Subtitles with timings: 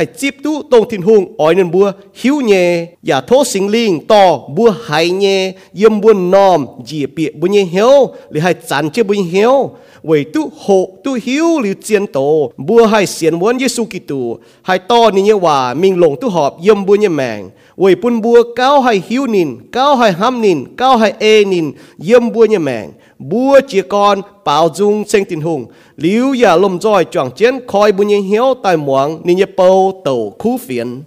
[0.00, 4.06] hay chip tu tông thiên hùng ỏi nên bua hiếu nhẹ giả thố sinh linh
[4.06, 8.90] to bua hay nhẹ yếm bua nòm dì bịa bua nhẹ hiếu lì hay chán
[8.90, 9.70] chê bua nhẹ hiếu
[10.02, 14.38] vậy tu hộ tu hiếu lì chiến tổ bua hay xiên muốn Giêsu Kitô.
[14.62, 18.20] Hay to ni nhẹ hòa mình lồng tu họp yếm bua nhẹ mèng vậy bun
[18.20, 21.72] bua cao hay hiếu nìn, cao hay ham nìn, cao hay e nìn,
[22.04, 26.80] yếm bua nhẹ mèng bua chia con bảo dung sinh tình hùng liu giả lầm
[26.80, 30.58] roi choàng chiến khói bua nhẹ hiếu tai muang ni nhẹ bầu tô tàu khu
[30.58, 31.02] phiền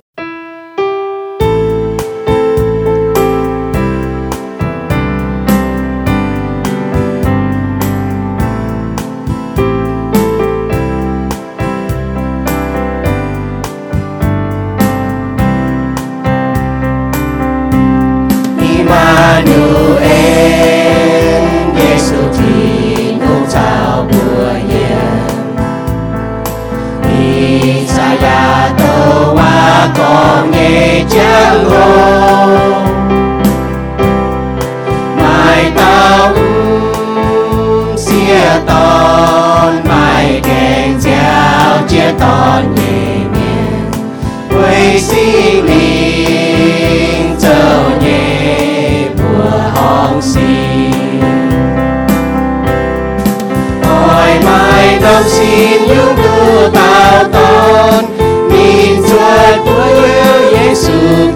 [29.97, 32.47] có nghe chắc ngô
[35.17, 36.33] mai tao
[37.97, 43.91] xia ton mai kèn giao chia ton nhẹ nhàng.
[44.49, 50.55] Quay xi linh châu nhẹ bùa hong xi
[53.83, 56.22] ôi, mai tâm xin những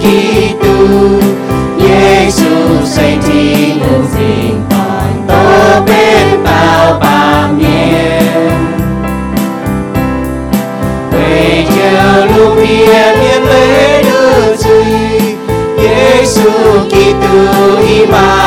[0.07, 1.19] Kitô
[1.79, 8.51] Giêsu xây thiên hữu phiền toàn tố bên bao bao nhiêu
[11.11, 15.35] về chờ lúc kia biết lễ đưa gì
[15.77, 16.51] Giêsu
[16.89, 18.46] Kitô Immanuel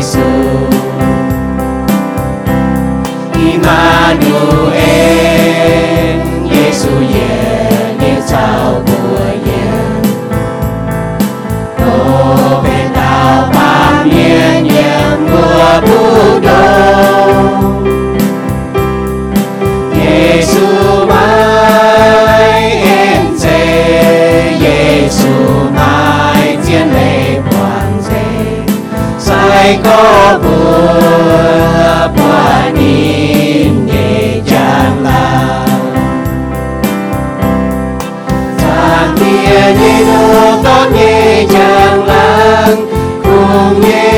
[0.00, 0.39] Jesus.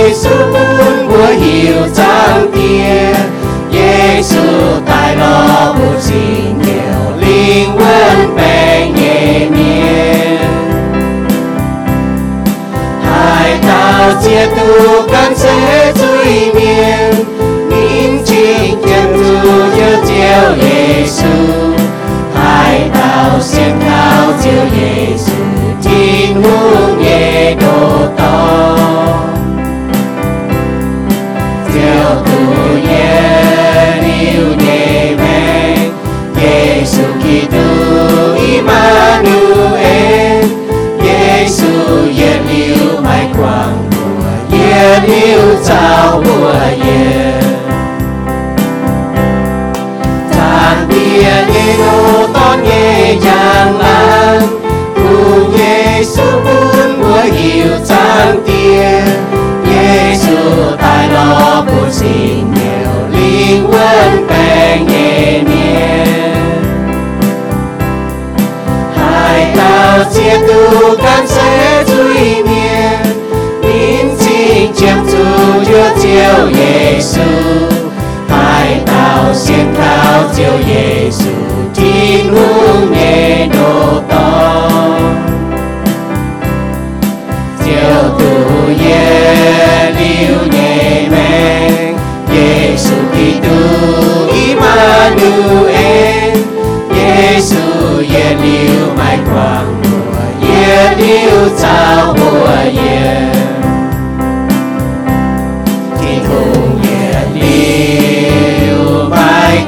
[0.02, 0.54] 耶稣本
[1.08, 2.02] 我要走
[2.50, 2.60] 遍，
[3.70, 4.34] 耶稣
[4.84, 5.22] 带我
[5.78, 6.10] 不尽
[6.58, 6.70] 有
[7.20, 7.24] 灵
[7.70, 7.78] 魂
[8.34, 8.41] 被
[9.00, 9.02] 夜
[9.48, 9.62] 灭，
[13.00, 13.06] 海
[13.62, 13.70] 岛
[14.20, 14.56] 解读
[15.06, 15.41] 感谢
[15.92, 16.02] 罪
[16.52, 16.60] 免，
[17.70, 18.34] 宁静
[18.82, 19.22] 天主
[19.70, 20.10] 就叫
[20.56, 21.22] 耶稣，
[22.34, 23.81] 海岛先。
[45.72, 47.33] sao mùa hè.
[50.33, 54.41] Tàn bia nghe đô tốt nghe chàng lan
[54.95, 59.04] cùng nghe su bún mùa hiểu trang tiền.
[59.66, 60.36] Nghe su
[60.80, 66.04] tài đó bù xin nhiều linh quân bèn nghe nghe
[68.97, 72.72] hai tao chia tu can sẽ duy miệng
[74.82, 75.12] 天主
[75.62, 76.08] 就救
[76.58, 77.20] 耶稣，
[78.28, 79.80] 海盗先逃
[80.32, 81.22] 救耶稣，
[81.72, 82.36] 天路
[82.90, 84.16] 没路到，
[87.60, 87.64] 救
[88.18, 88.20] 主
[88.82, 90.02] 耶留
[90.50, 91.14] 耶门，
[92.34, 92.36] 耶
[92.76, 93.46] 稣基督
[94.34, 94.66] 伊马
[95.14, 95.22] 努
[95.66, 95.78] 恩，
[96.96, 96.98] 耶
[97.38, 97.54] 稣
[98.02, 99.00] 耶留卖
[99.30, 99.32] 光
[99.84, 99.86] 我，
[100.42, 100.50] 耶
[100.98, 101.68] 留造
[102.16, 102.20] 我
[102.72, 103.31] 耶。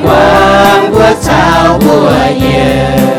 [0.04, 3.13] 问过苍伯也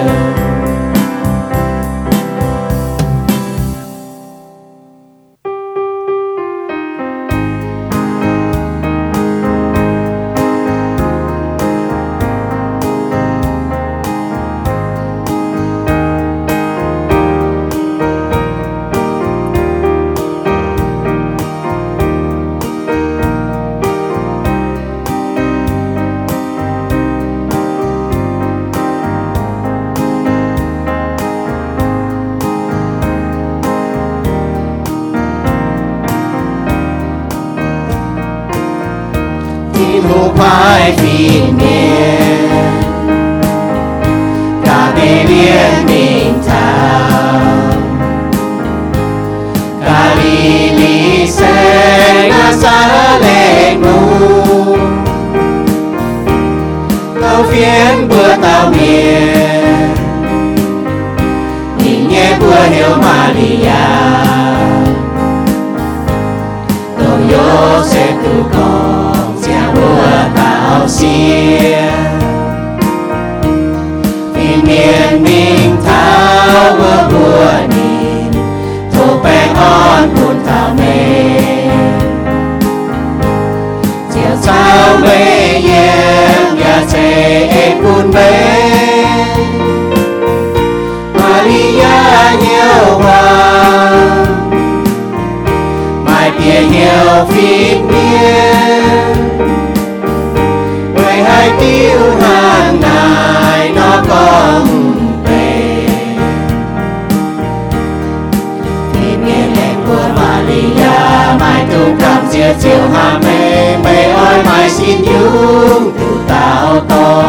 [114.66, 117.24] ngài xin dung tu tạo to.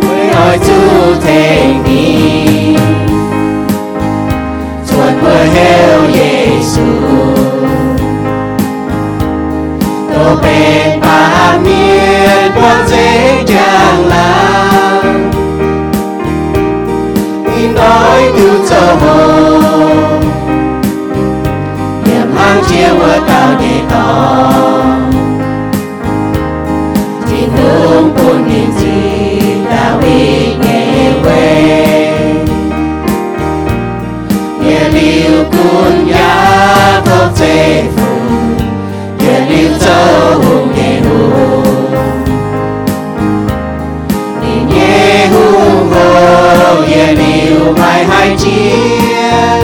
[0.00, 2.76] Với ơi chú thế nghi.
[4.88, 6.82] Chuột vừa heo Giêsu
[10.14, 15.30] tô bên ba miên quan dễ chàng làm
[17.56, 20.20] in nói từ cho hồn
[22.04, 25.01] niềm hăng chia vừa tao để to.
[35.72, 38.02] Liu cun ya thọ chế phù
[39.18, 41.64] Nhẹ liu châu hùng nhẹ hùng
[44.42, 49.62] Đi nhẹ hùng hồ Nhẹ liu mai hai chia.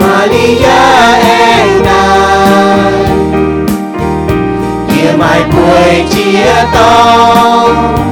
[0.00, 0.80] Maria
[1.28, 2.92] em này
[4.88, 8.07] Nhẹ mai cuối chia to.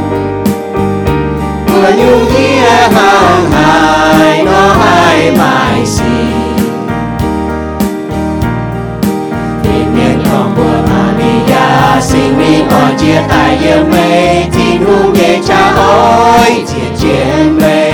[13.46, 17.92] Còn chia tay yêu mê Thiên hùng nhẹ cha ôi chia chiến mê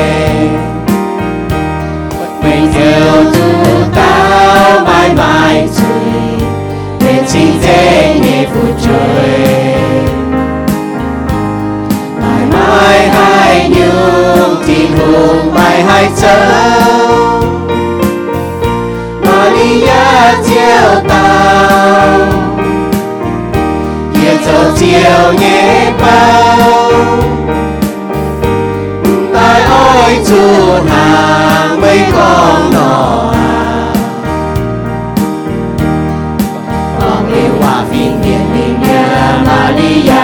[2.42, 6.46] Mình yêu tu tao mãi mãi truy
[7.00, 9.46] Nên xin thế nhẹ phút trời
[12.20, 17.42] mãi mãi hai nhung thì hùng mãi hai châu
[19.22, 21.11] Maria chiều
[24.82, 26.90] Hiệp chiều nhé bao.
[29.34, 33.92] Tai ôi chu hàng mấy con nọ à.
[37.00, 40.22] Con yêu hòa phiên miền miền nhà Maria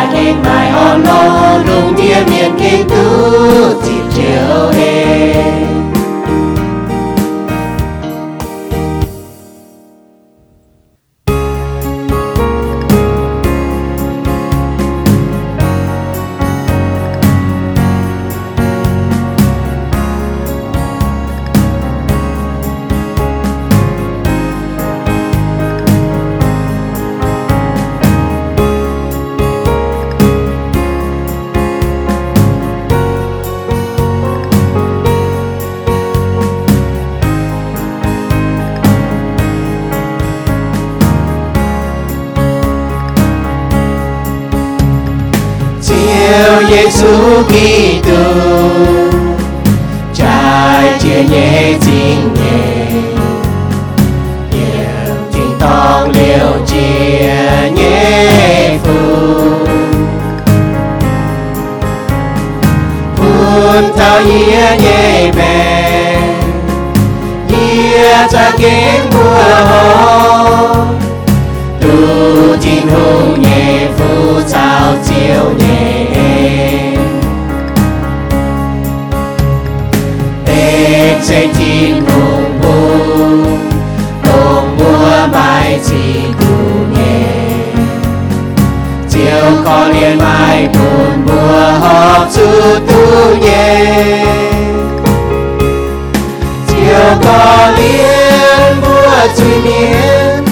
[99.37, 100.45] liên miên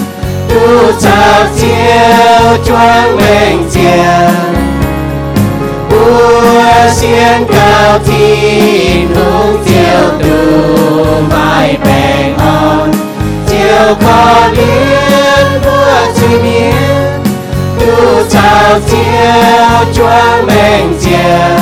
[0.49, 2.65] tu chào chiều
[3.17, 4.57] mình chiều
[6.91, 12.91] xiên cao thiên hùng chiều tu mai bèn on
[13.47, 17.21] chiều có liên mùa chui miên
[17.79, 21.57] tu chào chiều choáng mình chiều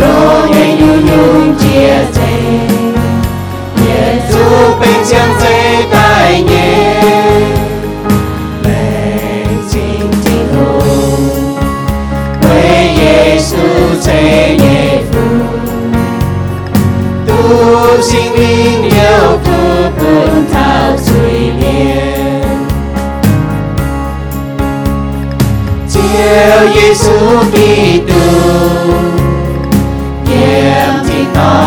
[0.00, 1.54] lô nhẹ nhu nhung
[4.80, 7.00] chia sẻ Giêsu bình chẳng dây tại nhé.
[8.64, 11.58] Mệnh chính chính hùng
[12.42, 13.56] Quê Giêsu
[14.04, 15.20] chế nhẹ phù.
[17.26, 22.66] Tu sinh linh yêu phù buồn thao suy miên.
[25.90, 27.18] Chiều Giêsu
[27.52, 28.14] Kitô
[30.28, 31.65] Nhiệm thì có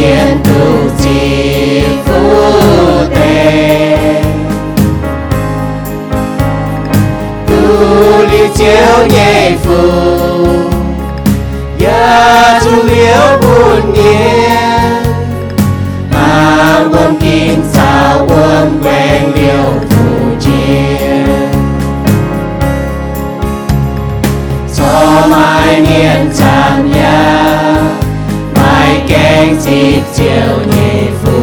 [0.00, 2.20] Bùa tu phú
[3.14, 4.22] tề
[7.46, 7.60] Tu
[9.10, 9.80] nhẹ phù
[11.80, 13.40] Ya tu liễu
[29.70, 31.40] keng chiều nhị phù.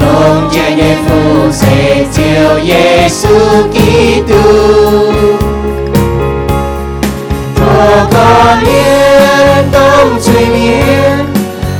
[0.00, 3.38] Lòng chia nhị phù sẽ chiều Giêsu
[3.72, 4.42] Kitô.
[7.56, 11.26] Thọ con yên tâm suy miên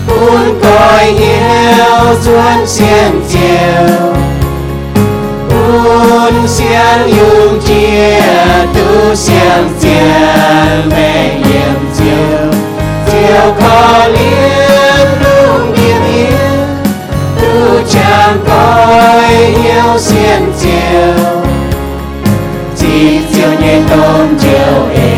[0.09, 4.14] buồn coi yêu duân xiên chiều.
[5.49, 8.21] Buồn xiên dùng chia
[8.75, 12.38] tu xiên chiều về yếm chiều
[13.49, 16.67] chiều khó liên lung điềm yên
[17.40, 21.43] tu chẳng coi yêu xiên chiều
[22.76, 25.17] chỉ chiều nhẹ tôm chiều ê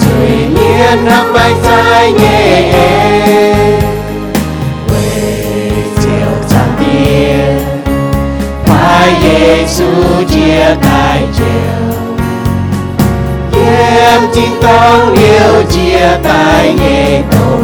[0.00, 2.72] Trời nhiên nắng bay dài nhẹ
[4.88, 5.70] Quê
[6.02, 7.58] chiều chẳng tiên
[8.64, 9.92] Phải Giêsu
[10.28, 11.81] chia tay chiều
[14.02, 17.61] em chính tông yêu chia tay nghề tôn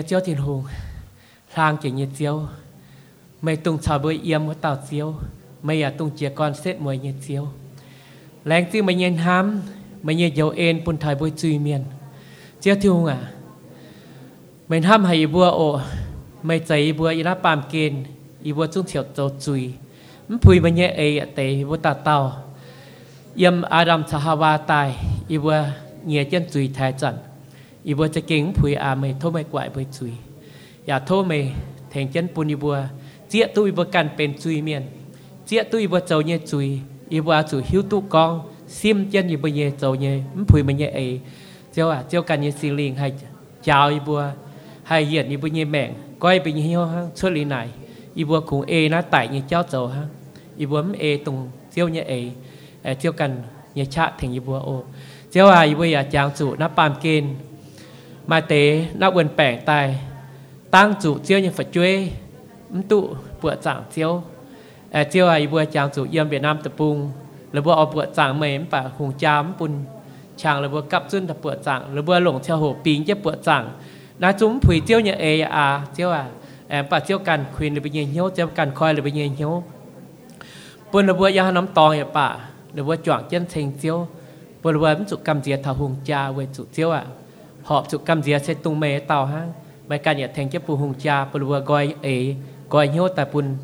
[0.00, 0.64] nhiệt chiếu thiên hùng
[1.56, 2.42] lang chỉ nhiệt chiếu
[3.42, 5.14] mày tung chào bơi yếm của tàu chiếu
[5.62, 7.48] mày à tung chia con xếp mùi nhiệt chiếu
[8.44, 9.60] leng tiêu mày nhìn hám,
[10.02, 11.84] mày nhìn dấu ên bùn thời bơi truy miền
[12.60, 13.32] chiếu thiên hùng à
[14.68, 15.80] mày ham hay bùa ổ
[16.42, 18.04] mày chạy bùa y lá pàm kên
[18.42, 19.70] y bùa trung thiểu dấu truy
[20.28, 22.42] mày phui mày nhẹ ấy tệ bùa tà tàu
[23.34, 24.96] yếm Adam sahawa tai
[25.28, 25.64] y bùa
[26.04, 26.94] nghĩa chân truy thái
[27.84, 30.12] trận y bùa จะเก่งพุยอาไม่โทไม่กว่าไปจุย
[30.86, 31.38] อย่าโทษไม่
[31.90, 32.78] แทง chân ปุน y bùa
[33.28, 34.82] เจี๊ยตุยบัวกันเป็นจุยเมียน
[35.46, 36.68] เจี๊ยตุยบัวเจ้าเนี่ยจุย
[37.16, 38.30] y bùa chủ hiếu tu con
[38.68, 41.00] sim chân y bùa เนี่ยเจ้าเนี่ยมันพุยมันเนี่ยเอ
[41.72, 43.06] เจ้าอะเจ้ากันเนี่ยสิลิงให้
[43.64, 44.22] เจ้า y bùa
[44.88, 45.90] ให้เหยียด y bùa เนี่ยแม่ง
[46.22, 47.56] ก้อยเป็นเหี้ยวฮะช่วยลีไหน
[48.20, 50.04] y bùa คงเอนะไต่เนี่ยเจ้าเจ้าฮะ
[50.62, 51.36] y bùa มันเอตรง
[51.72, 52.14] เจ้าเนี่ยเอ
[52.98, 53.30] เจ้ากัน
[53.74, 54.70] เนี่ยชะถึง y bùa โอ
[55.30, 57.32] เจ้าอะ y bùa อยากจางจุนับปามเกณฑ์
[58.26, 60.00] mà tế nó quên bẻng tài
[60.70, 62.08] tăng chủ chiêu như phải chuê
[62.70, 63.08] ấm tụ
[63.42, 64.22] bữa chẳng chiêu
[64.90, 67.10] à chiêu ai bữa chẳng chủ yếm Việt Nam tập bung
[67.52, 69.70] là bữa ở bữa chẳng mềm bà hùng chám bún
[70.36, 73.14] chẳng là bữa cặp chân tập bữa chẳng là bữa lồng theo hồ pính chứ
[73.14, 73.70] bữa chẳng
[74.18, 76.26] na chúng phùi chiêu như ê à chiêu à
[76.68, 79.24] em bà chiêu cần khuyên là bây giờ nhớ chiêu cần khoai là bây giờ
[79.38, 79.60] nhớ
[80.92, 82.36] bữa là bữa ya nắm tòng ya bà
[82.74, 84.06] là bữa chọn chân thành chiêu
[84.62, 87.04] bữa là bữa chủ cầm diệt thảo hùng cha về chủ chiêu à
[87.70, 89.46] họp chụp cam dìa sẽ tung mê tàu ha.
[89.88, 92.36] Mấy cái nhà thành chấp phù hùng cha phù vừa gọi ấy
[92.70, 93.56] gọi nhau tại bùn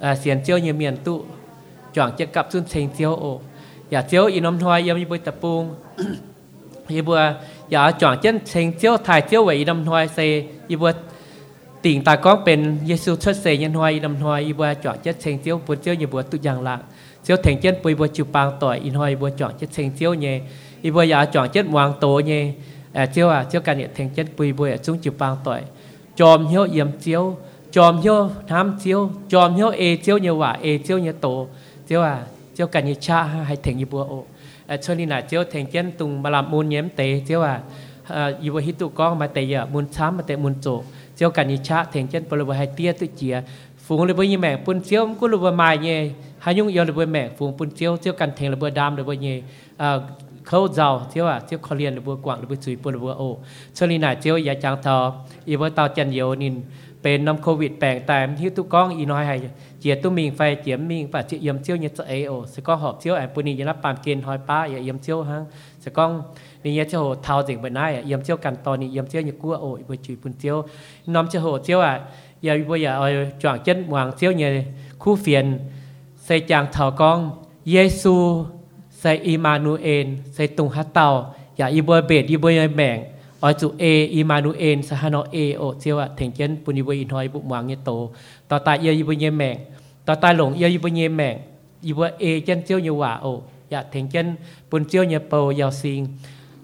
[0.00, 1.24] à, xiên chiêu như miền tụ
[1.94, 3.40] chọn chiếc cặp xuân thành chiêu ô
[3.90, 5.74] giả chiêu in ông hoa yếm như bùi tập bùng
[6.88, 7.32] như bùa
[7.68, 10.92] giả chọn chân thành chiêu thải chiêu vậy in ông hoa xe như bùa
[11.82, 14.96] tỉnh ta có bên Giêsu xuất thế nhân hoa y ông hoa như bùa chọn
[15.02, 16.78] chân thành chiêu bùa chiêu như bùa tụ dạng lạ.
[17.24, 20.14] Chiêu thành chân bùi bùa chụp bằng tỏi in hoa bùa chọn chân thành chiêu
[20.14, 20.40] nhé
[20.82, 22.52] y bùa giả chọn chân hoàng tổ nhé
[23.12, 25.60] เจ้าวอเจ้ากันเนี่ยเทงเจ็ดปุยบุยจุ้งจิปางต่อย
[26.18, 27.22] จอมเหี้ยวเยี่ยมเจียว
[27.76, 28.18] จอมเหี้ยว
[28.50, 29.00] น้ำเจียว
[29.32, 31.26] จอมเหี้ยวเอเจียวเนี่ยว่าเอเจียวเนี่ยโต
[31.86, 32.12] เจ้าวอ
[32.54, 34.12] เจ้ากันเนี่ยชาให้เทงยีบัวโอ
[34.84, 37.54] ชนนี่น่ะเจ้าวเทงเจ็ดตุงมาลำมูลเยี่ยมเตเจียวอะ
[38.42, 40.66] อยู่บนฮิตุกองมาเตยมูนช้ำมาเตมูนโจ
[41.16, 43.34] เจ้ากันเนี่ยชาเทงเจ็ดปลุบุยให้เตี้ยตุเจีย
[43.84, 45.86] ฝูงเลยบนยี่แมงปุ่นเจียวกุลบมาเย
[46.44, 49.28] หายุ่งยอเลยบนแมงฝูงปุ่นเจียวเจ้ากันเทงเลยบนดามเลยบนเย
[50.49, 52.99] khâu giàu chiếu à chiếu khó liền được vừa quảng được vừa chui bùa được
[52.99, 53.37] vừa ô
[53.73, 55.13] cho nên là chiếu ya chàng thọ
[55.45, 56.61] y với tao chân nhiều nên
[57.07, 59.35] เป็นน้ำโควิดแปลงแต่ที่ตุกก้องอีน้อยให้
[59.79, 65.43] เจียตุมิงไฟเจียมมิงป่าเจียมเจียวเนี่ยจะเอโอสก้องหอบเจียวแอนปุนียันรับปามเกณฑ์หอยป้าอย่าเยี่ยมเจียวฮัง
[65.83, 66.11] สก้อง
[66.63, 70.57] นี่เนี่ยเจ้าเท้าจิงไปได้เยี่ยมเจียวกันตอนนี้เยี่ยมเจียวเนี่ยกัวโอ้ยไปจุยปุ่นเจียว
[71.13, 71.93] น้อมเจ้าโหเจียวอ่ะ
[72.43, 73.05] อย่าไปอย่าเอา
[73.41, 74.49] จ่างเจ็ดหวางเจียวเนี่ย
[75.01, 75.45] คู่เฟียน
[76.25, 77.17] ใส่จางเท้าก้อง
[77.71, 78.15] เยซู
[79.00, 83.04] sai Immanuel sai tung hát tàu ya ibo bệt ibo mèng
[83.40, 87.08] ở chủ e Immanuel sa hano e o chiêu à thành chân bùn ibo in
[87.08, 88.10] hoi bụng hoàng như tổ
[88.48, 89.58] tao tại yêu ibo nhẹ mèng
[90.04, 91.38] tao tại lồng yêu ibo nhẹ mèng
[91.82, 93.30] ibo e chân chiêu như quả o
[93.70, 94.34] ya thành chân
[94.70, 96.06] bùn chiêu như bầu yào xin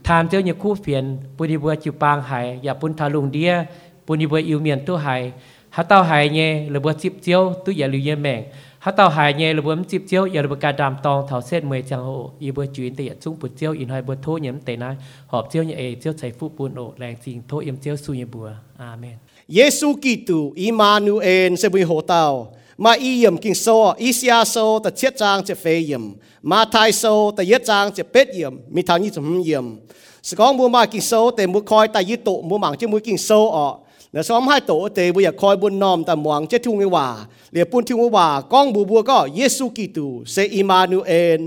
[0.05, 3.65] than chiêu như khu phiền bùn ibo chịu bang hải ya bùn thà lùng đia
[4.07, 5.33] bùn ibo yêu miền tu hải
[5.71, 8.45] hát tao hải nhẹ là bùa chip chiêu tu ya lưu nhẹ mèng
[8.87, 14.97] 他到海耶了不们接交也不干咱当头先没讲哦，一不军的也中不交，因为不拖人得呢，
[15.27, 18.45] 好交也交财富不哦，两金拖也交输也不
[18.77, 19.19] 阿门。
[19.47, 29.81] 耶稣基督伊马努恩是为活道，马伊人经说伊西亚说的七章就非人，马太说的一章就八人，米唐一种人，
[30.23, 33.83] 是讲木马经说的木开但一度木忙就木经说哦。
[34.15, 37.09] นะซ้อมให้โตเตบุยคอยบนนอมตามหวังเจทุงว่า
[37.51, 41.41] เหลียปุ่นทุงว่าก้องบูบัวก็เยซูกิตูเซอิมานูเอน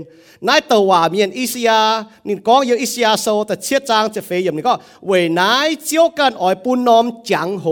[0.46, 1.80] นายตว่าเมียนอิสยา
[2.26, 4.74] นินก้องเยออิสยาโซแต่เชียจางจะเฟยมนี่ก็
[5.06, 7.66] เวนายเจียวกันอ่อยปุ่นนอมจังโห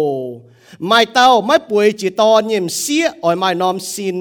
[0.87, 4.19] ไม่เต้าไม่ป่วยจีตอนเยี่ยมเสียอ่อยไม่นอมสิน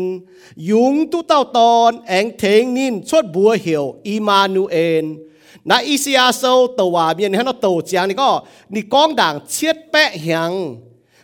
[0.70, 5.06] ยุงตุเต้าตอนแองเทงนินชดบัวเหี่ยวอิมานูเอน
[5.66, 9.76] na isia so to wa bien hano to chiang ni ko ni kong dang chiết
[9.94, 10.78] pe hiang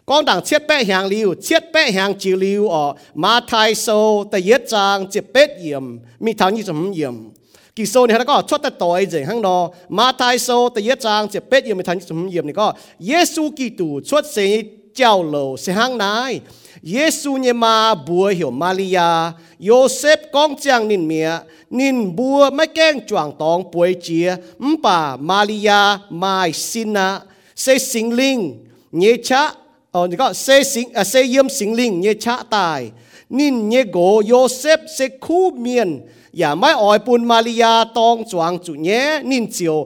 [0.06, 4.24] kong dang chiết pe hiang liu chiết pe hiang chi liu o ma thai so
[4.32, 7.34] ta yết chang chi pet yem mi thang ni chum yem
[7.76, 11.00] kỳ sô này có chốt tất tội gì hăng đó mà tại sô tại yết
[11.00, 14.62] trang chỉ biết yếm thành chúng yếm này có Giêsu kỳ tù chốt sẽ
[14.96, 16.40] giao lộ sẽ hăng nái
[16.84, 23.00] Giêsu nhé ma bùa hiểu Maria, Joseph con chàng nín mẹ, nín bua, mấy keng
[23.08, 27.22] choàng tong, bùi chia, mpa Maria mai sina,
[27.56, 29.54] sẽ sinh linh, ờ, à, dạ nhé cha,
[29.92, 32.92] ờ, có sẽ sinh, à, sẽ yếm sinh linh nhé cha tài,
[33.30, 36.02] nín nhé gỗ Joseph sẽ khu miền,
[36.38, 39.78] อย่าไม่อ่อยปุนมาริยาตองจวงจุเนี้ยนินเจียว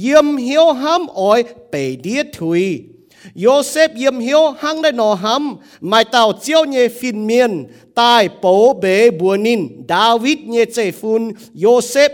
[0.00, 1.40] เยี่ยมเหียวห้ามอ่อย
[1.70, 2.62] ไปเดียถุย
[3.34, 8.72] Joseph yếm hiếu hăng đại nọ hăm mai tàu chiếu nhẹ phiền miền tai bố
[8.82, 9.68] bế bùa nín.
[9.88, 11.32] David nhẹ chế phun.
[11.54, 12.10] Joseph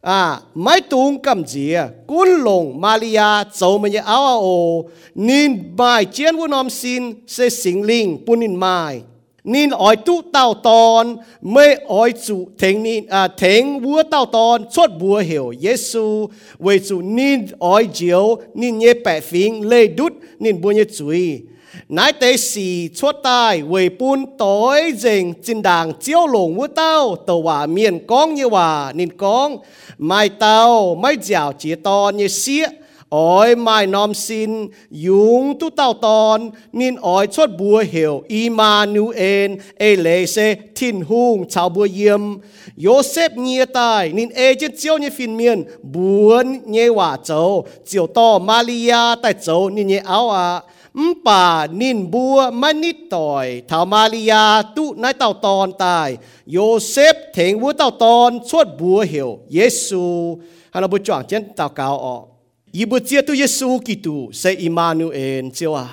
[0.00, 1.82] à mai tung cầm dìa.
[2.06, 7.48] Cún lồng Maria châu mà nhẹ áo áo nín bài chiến vũ nom xin sẽ
[7.50, 9.00] sinh linh bún nín mai
[9.46, 14.64] nên ỏi tu tao tòn mới ỏi chủ thánh nên à thánh búa tao tòn
[14.70, 16.26] suốt búa hiểu Giêsu
[16.58, 21.40] về chủ nên ỏi chiếu nên nhé bẻ phím lê đút nên búa nhé chuy
[21.88, 27.16] nãy tế xì suốt tai về buôn tối dình trên đàng chiếu lồng búa tao
[27.16, 29.56] tờ hòa miền con như hòa nên con
[29.98, 32.66] mai tao, mai dạo chỉ to như xía
[33.10, 39.96] oi mai nom xin, yung tu tao ton nin oi chot bua hiểu Emmanuel e
[39.96, 42.38] le se tin hung chào bua yếm.
[42.76, 48.06] Joseph nhia tai nin e chết chiêu như phim miền Buôn nhẹ hòa châu chiều
[48.06, 50.60] to Maria tại châu nin nhẹ áo à
[50.94, 56.16] mpa nin bua manit toy thảo Maria tu nai tao ton tai
[56.46, 60.38] Joseph thèn bua tao ton chốt bua hiểu Giêsu
[60.70, 62.35] hana bu choang chen tao cao ọ
[62.78, 65.84] ยิบุเจียตุเยซูกิตูเซอิมานูเอนเจีวา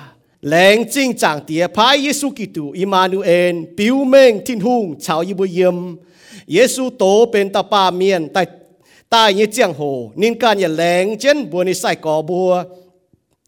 [0.48, 5.78] แรงจริงจังเตียพายเยซูกิตูอิมานูเอนปิวเมงทินหุงชาวยิบุเยม
[6.52, 8.42] เยซูโตเป็นตาปาเมียนใต้
[9.10, 9.80] ใต้เยเจียงโห
[10.20, 12.50] นินการอย่าแรงเช่นบัวในใส่กอบัว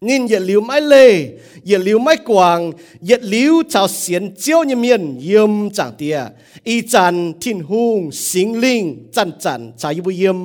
[0.01, 1.27] nên giờ liu mai lê,
[1.63, 6.19] giờ liu mai quang giờ liu chào xiên chiếu như miền yếm chẳng tia
[6.63, 10.35] y chăn thiên hùng sinh linh chăn chăn chả yu yếm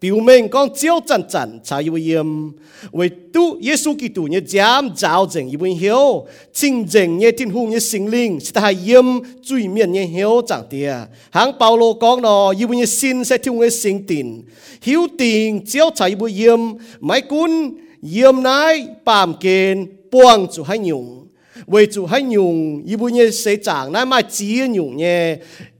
[0.00, 2.26] biểu mệnh con chiếu chăn chăn chả yu yếm
[2.92, 6.26] vì tu Giêsu Kitô như giám, giáo dừng yu hiếu.
[6.52, 9.04] Chính dừng như thiên hùng như sinh linh, sẽ thay yếm
[9.42, 10.94] truy miền như hiếu chẳng tia
[11.30, 14.42] hàng Paulo con nó yu như xin sẽ thiên hùng sinh tin
[14.82, 16.60] hiếu tình chiếu chả yu yếm
[17.00, 17.70] mấy cún
[18.02, 21.26] yếm nái bàm kên buông chủ hay nhung.
[21.66, 25.36] Vì chủ hay nhung, y bu nhé sẽ chẳng nái mà chỉ nhung nhé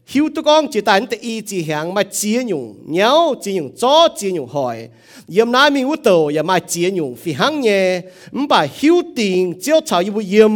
[0.07, 2.75] hiếu tu con chỉ tán tự y chỉ hàng mà chỉ nhung.
[2.87, 4.89] Nhéo chỉ nhung cho chỉ nhung hỏi.
[5.29, 8.01] Yếm nái mình út tàu ya mà chỉ nhung phi hăng nhé
[8.33, 10.51] 唔 bà hiếu tiền chiếu chào y bu yếm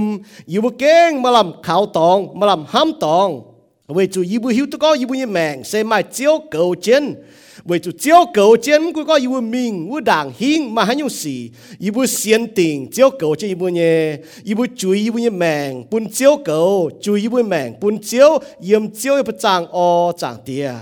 [0.46, 3.42] y bu kén mà làm khảo tòng, mà làm ham tòng.
[3.88, 6.74] Vì chủ y bu hiếu tu con y bu nhé mèn sẽ mà chiếu cầu
[6.74, 7.14] chiến
[7.66, 11.28] 为主教狗见过个一部命，我党兴嘛还用事，
[11.78, 20.74] 一部先定教狗这一部呢，一部注意一部呢命，本教狗注意一部命，本教严教一不长哦长的，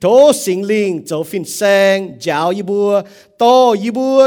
[0.00, 3.02] 都心灵走 fin 生，教一部
[3.36, 4.20] 多一部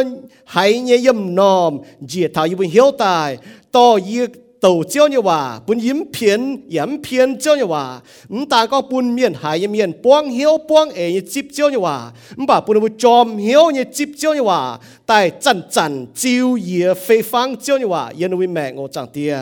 [0.43, 3.39] 还呢严孬，只讨一部后代
[3.71, 4.27] 多一。
[4.65, 8.01] Đầu chiếu như hòa, bún yếm phiền yếm phiền chiếu như hòa.
[8.29, 11.77] Ừm, ta có bún miền hải miền buông hiếu, buông ế như chip chiếu như
[11.77, 12.11] hòa.
[12.37, 14.79] Ừm, bà bún bún chòm hiếu như chip chiếu như hòa.
[15.05, 18.11] Tại chân chân chiếu yế phê phang chiếu như hòa.
[18.17, 19.37] Yên vì mẹ ngô chẳng tia.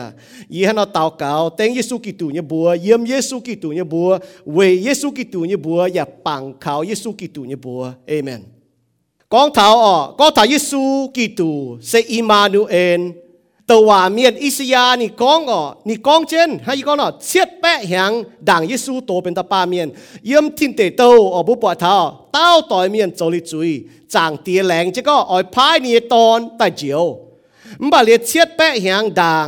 [0.50, 4.18] Yế hắn nó tao cáo, tên Giêsu Kitô như bùa yếm Giêsu Kitô như bùa
[4.46, 8.40] về Giêsu Kitô như bùa và bằng khảo Giêsu Kitô như bùa amen.
[9.28, 13.00] Con thảo ọ con thảo Giêsu Kitô sẽ Immanuel.
[13.71, 18.11] ตัวเมียนอิสยานี่กองอ๋อนี่กองเจนให้กองอ๋อเชียดแปะหาง
[18.49, 19.87] ด่างเยซูโตเป็นตาปาเมียน
[20.27, 21.01] เยี่ยมทินเตโต
[21.33, 21.95] อ๋อบุปผาเท้า
[22.33, 23.69] เต้าต่อยเมียนโจลิจุย
[24.13, 27.03] จางเตียแหลงจะก็อ๋อยพายนี่ตอนแต่เจียว
[27.83, 29.47] มบาเลียเชียดแปะหางด่าง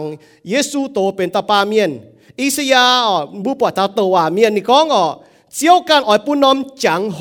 [0.50, 1.92] เยซูโตเป็นตาปาเมียน
[2.42, 5.06] อิสยาอ๋อบุปผาเท้าตัวเมียนนี่กองอ๋อ
[5.56, 7.20] เจียวกันอ๋อยปุ่นน้อมจังโห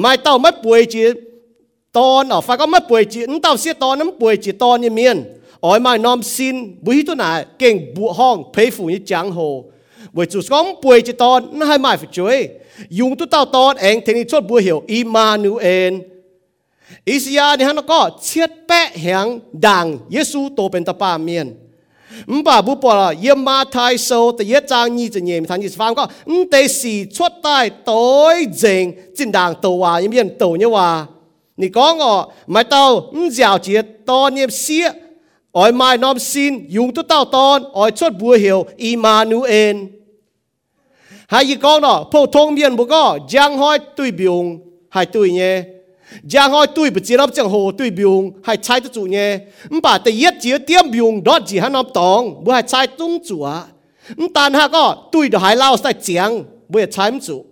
[0.00, 1.04] ไม่เต้าไม่ป่วยจี
[1.96, 5.18] ตอนอ๋อฟ้าก็ไม่ป่วยจีนเต้าเสียตอนนั้นป่วยจีตอนนี่เมียน
[5.64, 9.64] ỏi mai nom xin bùi tu nà kinh bu hong phê phụ như chẳng hồ
[10.12, 12.48] bởi chủ con bùi chỉ ton nó hai mai phải chuối
[12.88, 15.94] dùng tu tao ton anh thì chốt bùi hiểu Emmanuel
[17.04, 21.56] Isia ni hắn có chiết bẹ hàng đàng Giêsu tổ bên tập ba miền
[22.26, 31.08] 唔把不播了，也马太受的也张你这年，他你是发觉，唔得是出带对正，真当都话一面都呢话，
[31.54, 34.92] 你讲我买到唔了解多念些。
[35.55, 39.77] ôi mai nom xin dùng tu tao tôn, ôi chốt bùa hiệu Emmanuel
[41.27, 45.31] hai gì con đó phổ thông miền bố có giang hỏi tùy biung hai tùy
[45.31, 45.63] nhé.
[46.23, 49.39] Giang hỏi tùy bị chiến ấp chẳng hồ tùy biung hai trái tu chủ nhé.
[49.69, 52.87] Mà bà tự yết chế tiêm biung đó chỉ hắn nộp tòng bữa hai trái
[52.87, 53.51] tung chúa
[54.17, 57.45] mà tàn Hạ có tùy được hai lao sai chiang bữa hai trái chủ.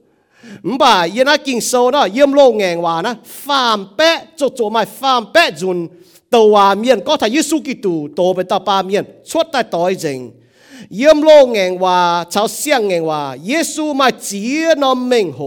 [0.63, 4.48] Mà bà yên á kinh sâu đó yêm lô ngàn hòa nó phàm bé chỗ
[4.56, 5.88] chỗ mai phàm bé dùn.
[6.35, 10.18] ตัวเมียนก็ถ้ายิสุกิตูโตเป็นตาปาเมียนชดแต่ต่อยจริง
[10.96, 11.98] เยี่ยมโลงแงงว่า
[12.33, 14.42] ชาวเสียงแงงว่าเยซูมาจี
[14.83, 15.40] นอมเมงโห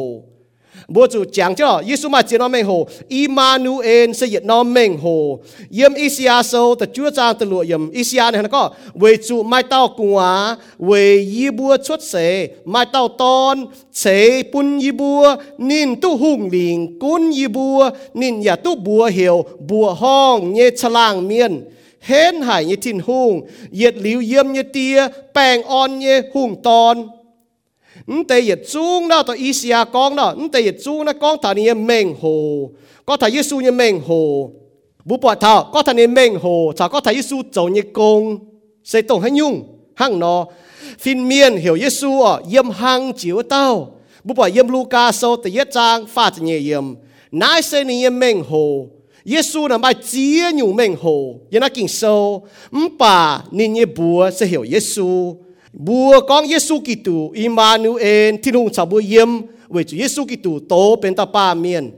[0.89, 2.87] bố chủ chẳng cho Giêsu mà chỉ nó mình hồ.
[3.09, 5.39] Emmanuel sẽ dịch nó mình hồ.
[5.71, 8.71] Yếm Isia sâu, ta chúa trang ta lụa yếm Isia này nó có.
[8.95, 14.79] Về chủ mai tao quá về y bùa xuất sẽ mai tao ton sẽ bún
[14.79, 19.95] y bùa nín tu hùng liền, cún y bùa nín nhà tu bùa hiểu, bùa
[19.95, 21.65] hong nhé chalang miên.
[22.01, 23.41] Hên hải như thiên hùng
[23.73, 27.09] yết liu yếm như tia bèng on như hùng ton
[28.07, 31.39] ứng tây yết chung đó tôi Isia con đó ứng tây yết chung đó con
[31.43, 32.71] thằng này mình hồ
[33.07, 34.51] có thằng Giêsu như mình hồ
[35.05, 38.39] bố bỏ thảo có thằng này mình hồ thảo có thằng Giêsu giàu như công
[38.85, 39.63] xây tổng hay nhung
[39.95, 40.47] hăng nó
[40.99, 43.93] phiên miên hiểu Giêsu ở yếm hăng chiếu tao.
[44.25, 46.95] Bố bỏ yếm Luca sau tây yết trang phát nhẹ yếm
[47.33, 48.87] nãy xây này mình hồ
[49.27, 53.87] Giêsu là mai chia nhung mình hồ, yên là kinh sâu, ừm bà, nên như
[53.87, 55.37] bùa sẽ hiểu Giêsu
[55.79, 59.29] bùa con Giêsu Kitô, Immanuel thiên hùng chào bùa yếm,
[59.69, 61.91] với Chúa Giêsu Kitô tố bên ta ba miền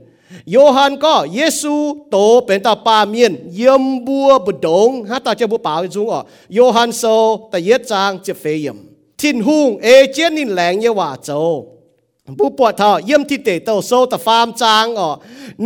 [0.45, 5.47] Johan có Giêsu tổ bên ta ba miền yếm bùa bờ đống hát ta chơi
[5.47, 6.23] bùa bảo chúng ở.
[6.49, 8.75] Johan sâu ta yết trang chơi phê yếm.
[9.17, 11.78] Thiên hùng ê chiến nín lẹng như hòa châu.
[12.37, 15.09] ผู้ปวดเท้าเยี่ยมที่เตเตาโซตฟาร์มจางอ๋อ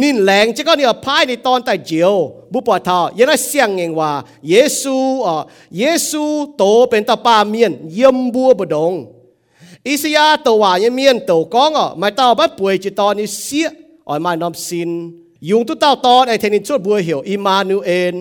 [0.01, 2.13] นิ่นแหลงเจะก็เนี่ยพ่ายในตอนแต่เจียว
[2.51, 4.11] ผู้ปวดเท้ายังได้เสียงเองว่า
[4.49, 4.95] เยซู
[5.25, 5.35] อ๋อ
[5.77, 6.23] เยซู
[6.57, 8.93] โตเป็นตาปาเมียนเยี่ยมบัวบดง
[9.87, 13.67] อิสยาตว่าเยังเมียนตัวก้องอ๋อมาต้อบัดป่วยจิตตอนนี้เสีย
[14.07, 14.89] อ๋อไม่นอมสิน
[15.49, 18.15] ยุงตุ้เต้าตอนไอเทนินชดบัวเหี่ยวอิมานูเอน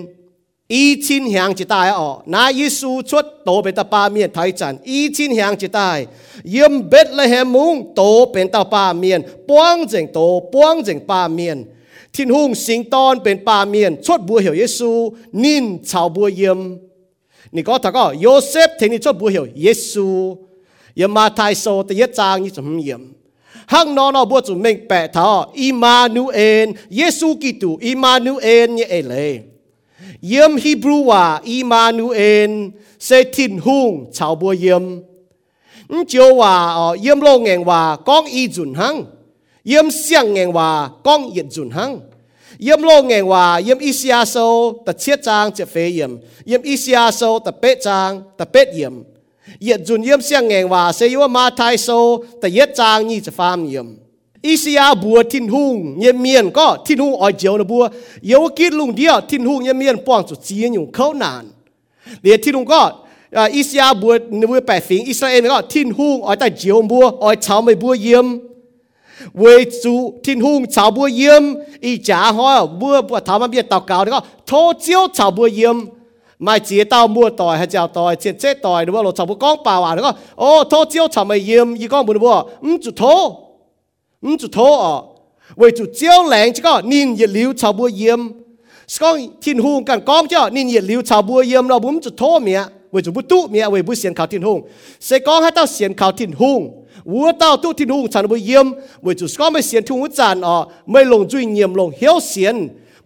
[0.73, 3.13] อีชินแหง一千响一代哦，那耶稣出
[3.45, 5.91] 都เป็นตาปาเมียนไทยจันอีชินแหงจิตใต้
[6.55, 10.19] ยมเบ็ดและแหมุงโตเป็นตาปาเมียนป้องเจงโต
[10.53, 11.59] ป้องเจงปาเมียน
[12.15, 14.91] ทิ้นหุ่งสิงตอนเป็นปาเมียนชดบัวเหี่ยวเยซู
[15.43, 16.59] นินชาวบัวเยี่ยม
[17.55, 20.09] นี่ก็ถ้าก็โยเซฟเทนี่ชดบัวเหี่ยวเยซู
[20.97, 23.03] เยี่ยมมาไทโซแต่เยจางนี่จะเยี่ยม
[23.73, 25.31] ห้างนอนอบัวจุ่มเม่งแปะท้อ
[25.61, 29.33] อีมานูเอนเยซูกิตูอีมานูเอนเนี่ยเอเลย
[30.29, 32.51] เยี่ยมฮีบรูว่าอีมานูเอน
[33.05, 34.85] เซทินฮุงชาวบัวเยี่ยม
[36.09, 36.55] เจียวว่า
[37.03, 38.97] เยี่ยมโลงเองว่าก้องอีจุนหัง
[39.69, 40.69] เยี่ยมเสียงเองว่า
[41.07, 41.91] ก้องเอียดจุนหัง
[42.63, 44.37] เยี่ยมโลงเองว่าเยี่ยมอีเซียโซ
[44.83, 46.13] แต่เชียจางเจเฟเยี่ยม
[46.47, 48.95] เยี่ยมอีเซียโซแต่เป๊ะจางแต่เป๊ะเยี่ยม
[49.63, 51.89] เอียดจุนเยี่ยมเสียงเองว่าเซยัวมาไทยโซ
[52.39, 53.89] แต่เย็ดจางนี่จะฟามเยี่ยม
[54.47, 57.85] อีสยาบัวทินหุงเยเมียนก็ทินหุงออยเจียวนะบัว
[58.27, 61.45] เยาวกิดลุงเดียวทินหุงเยเมียนป้องจุดเจีนอยู่เขานาน
[62.23, 62.83] เดี๋ยวทินหุงก็
[63.57, 68.27] อีสยาบัวนบัวแปดสิงอิสราเอลก็ทินหุงออยแต่เจียวบัวออยชาวไม่บัวเยี่ยม
[69.39, 69.45] เว
[69.83, 71.43] จูทินหุงชาวบัวเยี่ยม
[71.85, 74.51] อีจ๋าห้อยบัวบัวถามมาเบียตอกเก่าแล้วก็โท
[74.81, 75.77] เจียวชาวบัวเยี่ยม
[76.43, 83.03] ไม่เจียต้ามัวต่อยให้เจ้าต่อยเจียเจ๊ต่อยหรือว่าเราชาวบัวก้องป่าวอะแล้วก็โอ้โทเจียวชาวไม่เยี่ยมอีก้องบุญบัวอืมจุดโท
[84.25, 84.97] นจุดโทอะ
[85.59, 88.21] เวจุดเจ้าแหลงจ้านินเยลิวชาวบัวเยี่ยม
[88.93, 94.59] สกองทินหงกันกองเจ้านินเยลิวชาวบัวเยี่ยมเราบุ้มจุดโทเมียไว้จุดบุตุเมียไว้บุเสียนข่าวทินหง
[95.05, 96.61] เสกองให้เต้าเสียนข่าวทินหง
[97.13, 98.67] วัวเต้าตู้ทินหงชาวบัวเยี่ยม
[99.03, 100.57] ไว้จุดสกองไม่เสียนทุ่งจันอ่อ
[100.91, 102.57] ไม่ลงจุยเยียมลงเฮียวเสียน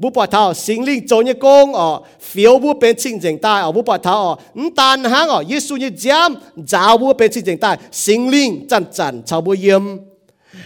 [0.03, 1.89] บุปผาเท้าสิงลิงโจยกงอ๋อ
[2.27, 4.33] เฟียวบุเป็นชิงเจงตายอ๋อบุปผาเท้าอ๋อ
[4.79, 6.31] ตานหางอ๋อเยซูเนี่ยจาม
[6.73, 7.71] จาวบุเป็นชิงเจงใต้
[8.05, 9.85] สิงลิงจันจันชาวบุเยียม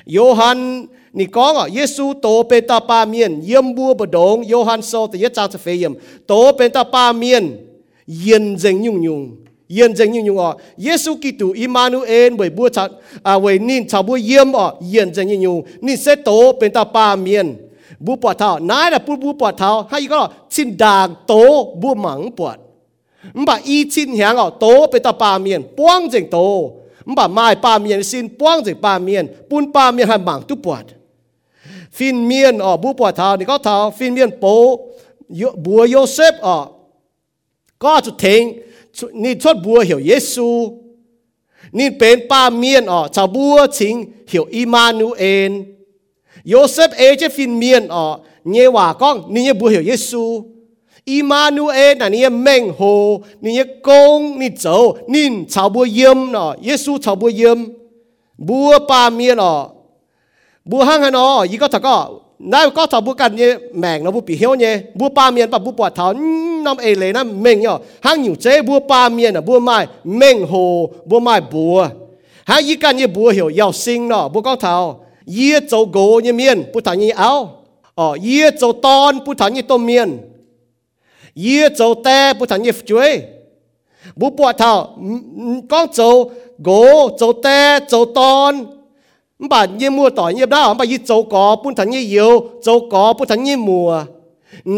[0.07, 4.81] Johan, ni kong à Giêsu tổ bên ta Pa miền yếm bua bờ đống Johan
[4.81, 5.95] sau thì yết trang phê yếm
[6.27, 7.67] tổ bên ta ba miền
[8.25, 9.37] yên dừng nhung nhung
[9.69, 12.89] yên dừng nhung nhung à Giêsu Kitô Immanuel bởi bua chặt
[13.23, 16.73] à bởi nín chào bua yếm à yên Zeng nhung nhung nín sẽ tổ bên
[16.73, 17.57] ta ba miền
[18.01, 21.95] bua bọt thao nãy là bua bua bọt thao hay có xin đàng tổ bua
[21.95, 22.57] mắng bọt
[23.35, 26.73] mà y xin hàng à tổ bên ta Pa miền quang Zeng tổ
[27.09, 30.85] มบ่ไม้ป้าเมียนสินป้วงจากป้าเมียนปุนป้าเมียนหันบังตุปวด
[31.97, 34.45] ฟินเมียนอ๋อบูปวดเท้านี่ก็เท้าฟินเมียนโป
[35.65, 36.59] บัวโยเซฟอ๋อ
[37.83, 38.43] ก็จะเทง
[39.23, 40.49] นี่ชดบัวเหี่ยวเยซู
[41.79, 43.95] นี่เป็นป้าเมียนอ๋อชาวบัวชิง
[44.29, 45.53] เหี่ยวอิมานูเอล
[46.49, 48.05] โยเซฟเอเจฟินเมียนอ๋อ
[48.51, 50.25] เยว่าก้องนี่เงี่ยบัวเหี่ยวเยซู
[51.05, 56.99] Immanuel là ni mệnh hồ ni công ni cháu nín cháu bùa yếm nọ Giêsu
[56.99, 57.65] cháu bùa yếm
[58.39, 59.69] bùa ba mi nọ.
[60.65, 64.05] Bùa hăng hăng nọ ý có thật có nãy có thật bùa cần nhé mèn
[64.05, 66.13] nó bùa bị hiếu nhé bùa ba mi bà bùa bỏ thảo,
[66.65, 67.79] năm ấy lấy nà, mệnh nhở.
[68.01, 71.89] Hăng nhiều chế bùa ba mi là bùa mai mệnh hồ bùa mai bùa
[72.45, 76.21] hăng ý cần nhé bùa hiểu giàu sinh nọ bùa có thảo, yết châu gỗ
[76.25, 77.57] nhé miên bùa thằng nhé áo.
[77.95, 80.19] Ờ yết châu tôn, bùa thằng nhé tôm miên
[81.35, 83.23] ye châu te bu thằng ye chuối
[84.17, 84.99] bu bọ thảo
[85.71, 88.67] con châu gỗ châu te châu ton.
[89.49, 92.89] Bản ye mua tỏi ye đó bản ye châu có bu thằng ye yêu, châu
[92.91, 94.05] có bu thằng ye mùa.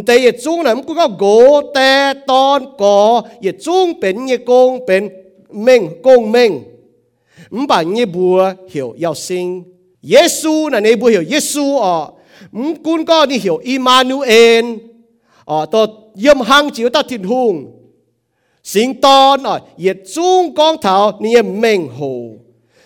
[0.06, 4.86] Tê ye chung này cũng có gỗ te ton có ye chung bên ye công
[4.86, 5.08] bên
[5.50, 6.62] mình công mình
[7.68, 9.62] bản ye bùa hiểu yêu sinh.
[10.02, 12.06] Giêsu là này bùa hiểu Giêsu ở
[12.84, 14.64] cũng có đi hiểu Immanuel
[15.44, 17.78] ờ to yếm hang chiếu ta thiên hùng.
[18.64, 22.30] Sinh tôn ờ yết chung con thảo ni mèn hồ.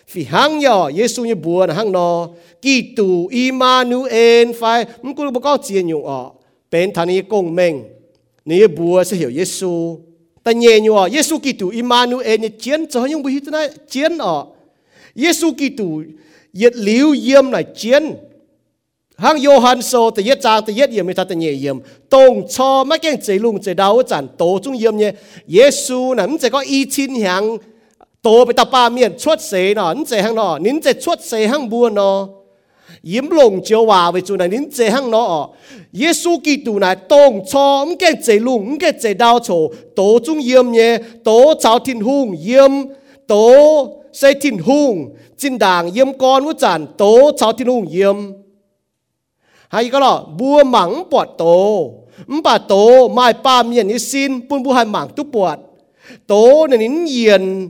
[0.08, 2.28] Phi hang yo yesu như buồn hang nó
[2.62, 6.30] kỳ tù immanuel phải mũ cũng bố con chiến nhung ờ
[6.70, 7.82] bên thằng ni công mèn
[8.44, 9.98] ni buồn sẽ hiểu yesu
[10.44, 13.68] ta nhẹ nhung ờ yesu kỳ tù immanuel ni chiến cho những bố hít na
[13.88, 14.46] chiến ờ.
[15.16, 16.02] Yesu kỳ tù
[16.52, 18.14] yết liu yếm này chiến
[19.18, 22.46] hang yo han so te ye chang te ye yem ta te nye yem tong
[22.48, 25.12] cho ma keng che lung che dao chan to chung yem nye
[25.46, 27.58] yesu nam che có y chin hang
[28.22, 31.20] to pe ta pa mien chuot se no n che hang no nin che chuot
[31.20, 32.28] se hang bu no
[33.02, 35.48] yếm lồng chiếu hòa với chủ này, nín chế hăng nó
[35.92, 40.02] Giêsu Kitô này tông cho ông cái chế lung ông cái chế đau chỗ To
[40.24, 42.70] chung yếm nhé To cháu thiên hùng yếm
[43.26, 43.36] To
[44.12, 48.16] xây thiên hùng chính đảng yếm con của chản, tổ cháu thiên hùng yếm
[49.68, 51.90] hay cái lọ bùa mắng bọt tổ
[52.44, 55.58] bà tổ mai ba miền như xin bun bu hai mảng tu bọt
[56.26, 57.68] tổ nên nín yên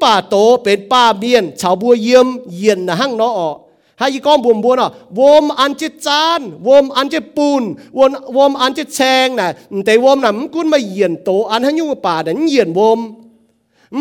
[0.00, 2.26] bà tổ bên ba miền chào bua yếm
[2.60, 3.58] yên là hăng nó ọ
[4.00, 8.54] hay con buồn buồn à vôm ăn chết chán, vôm ăn chết bùn vôm vôm
[8.54, 9.52] ăn chết chèn nè.
[9.70, 13.14] Để vôm nằm cún mà yên tổ ăn hay như bà đến yên vôm.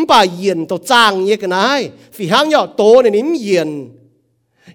[0.08, 1.90] Bà yên tổ trang như cái này.
[2.14, 3.90] Phi hăng nhỏ tổ nên nín yên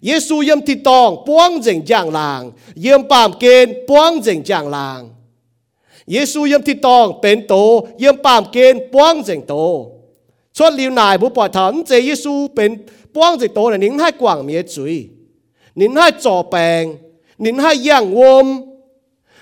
[0.07, 2.43] เยซูย่ยมติตองป้วงเจงจางลาง
[2.81, 5.01] เยี่ยมปามเกณฑ์ป้วงเจงจางลาง
[6.11, 7.55] เยซูย่ยมติตองเป็นโต
[7.99, 9.55] เยี่ยมปามเกณฑ์ป้วงเจงโต
[10.57, 12.71] ชดลิวนายผู้ปอดถอนเจเยซูเป็น
[13.15, 14.95] ป้วงเจงโตน่ะนิ่งให้กว่างเมียจุย
[15.81, 16.85] นิ่งให้จ่อแปง
[17.45, 18.47] นิ่งให้ย่างวม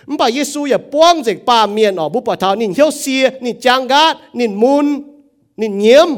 [0.08, 4.86] มันป่าเยซูอย่าป้วงเจงปามเมียนออกผู้ปอดถอนนิ่งเที่ยวเสียนิ่งจางกัดนิ่งมุน
[5.60, 6.08] นิ่งเยี่ยม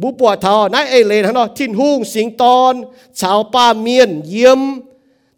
[0.00, 2.74] บุปัวทอนายเอเลนฮะเนาะทิ้นหุงสิงตอน
[3.20, 4.60] ชาวป้าเมียนเยี่ยม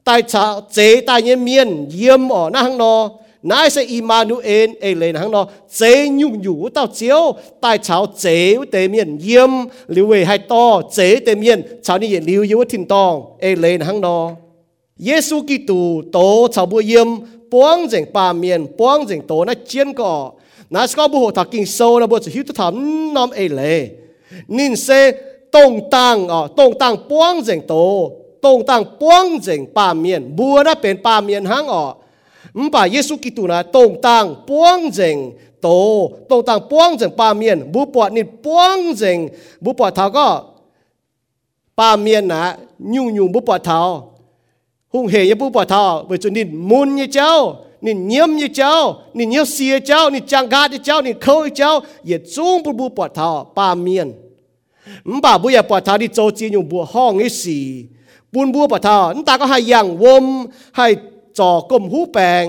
[0.07, 0.79] ตายชาวเจ
[1.09, 3.01] ตายเยี่ยมเมียนเยี่ยมอ๋อนะฮังเนาะ
[3.51, 5.47] นายเสอีมานูเอนเอเลนฮังเนาะ
[5.77, 5.81] เจ
[6.21, 7.23] ยุ่งอยู่เต้าเจียว
[7.63, 8.27] ตายชาวเจ
[8.71, 9.53] เตเมียนเยี่ยม
[9.91, 14.25] หรือเวให้ต่อเจเตเมียนชาวนี่เย็นริวยวถิ่นตองเอเลนฮังเนาะ
[15.05, 15.81] เยซูกิตู
[16.13, 16.19] โต
[16.55, 17.09] ชาวบุเยี่ยม
[17.53, 20.15] ป้วงเจงป้าเมียนป้วงเจงโตนะเจียนก่อ
[20.75, 22.75] นาสก็บุหทักกิงโซนะบุจะหิวตะถาม
[23.17, 23.63] น้อมเอเล
[24.49, 25.13] nín xe
[25.53, 28.13] tông tăng ở ờ, tông tăng buông dành tổ
[28.43, 31.75] tông tăng buông dành ba miền, bùa đã bên ba miền hang ờ.
[31.75, 31.95] ở
[32.55, 35.31] mà bà Giêsu Kitô là tông tăng buông dành
[35.61, 39.29] tổ tông tăng buông dành ba miền bùa bọt nín buông dành
[39.61, 40.45] bùa bọt thảo có
[41.77, 44.13] ba miền là nhu nhu bùa bọt thảo.
[44.89, 48.49] Hung hề như bùa bọt thảo với cho nín muốn như cháu nín nhiễm như
[48.55, 52.23] cháu nín nhiễm xìa cháu nín chàng gạt như cháu nín khâu như cháu, yết
[52.35, 54.13] chung bùa bọt thảo ba miền.
[55.24, 57.60] 把บุยปผาเท้าที่โจจีอยู่บัวห้องไอ้สี
[58.34, 60.26] ปุนบัวปผาเท้านั่นตาก็ให้ยังวม
[60.78, 60.88] ให้
[61.40, 62.46] จ่อกลมหูแปลง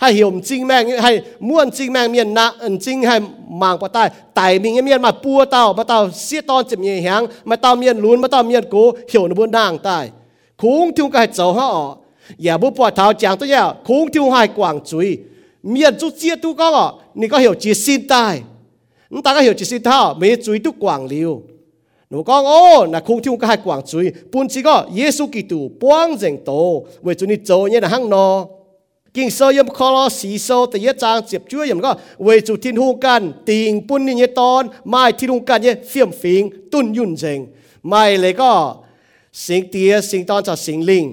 [0.00, 1.12] ให้เหี่ยวจริงแม่งให้
[1.48, 3.16] ม้วนจริงแม่งเมียนนะอันจริงให้
[3.62, 4.02] มางปะใต้
[4.36, 9.98] ไต่มีเมียนมาปัวเต้ามาเต้าเสียตอนเจ็บเมียหางมาเต้าเมียนลุ้นมาเต้าเมียนกูเหี่ยวนบนด่างใต้
[10.60, 11.68] คุ้งทุ่งก็ให้เจ้าห่อ
[12.42, 15.08] อย่าบุปผาเท้าจางตัวเนี้ยคุ้งทุ่งให้กว่างจุย
[15.70, 16.68] เมียนจุเจียตุก็
[17.20, 18.24] นี่ก็เหี่ยวจีสินใต้
[19.12, 21.55] นั่นตาก็เหี่ยวจีสินเท้าไม่จุยตุกว่างเลี้ยวห
[22.11, 22.59] นูก็โอ้
[22.93, 26.51] นะคงที่งก็ให้กว่างจุยปุ่นจีก็เยซูกิตูป้วงเจงโต
[27.03, 28.27] เวจุนี่โจเนี่ยนะฮังนอ
[29.15, 31.91] กิงโซยมคอลสีโซแต่ยะจางเจ็บช่วยยมก็
[32.23, 36.41] เวจุทินหูกันติงปุ่นนี่เนี่ยตอนไม่ทินหูกันเนี่ยเฟียมฟิง
[36.71, 37.39] ตุนยุ่นเจง
[37.87, 38.51] ไม่เลยก็
[39.45, 41.05] สิงเตียสิงตอนจากสิงลิง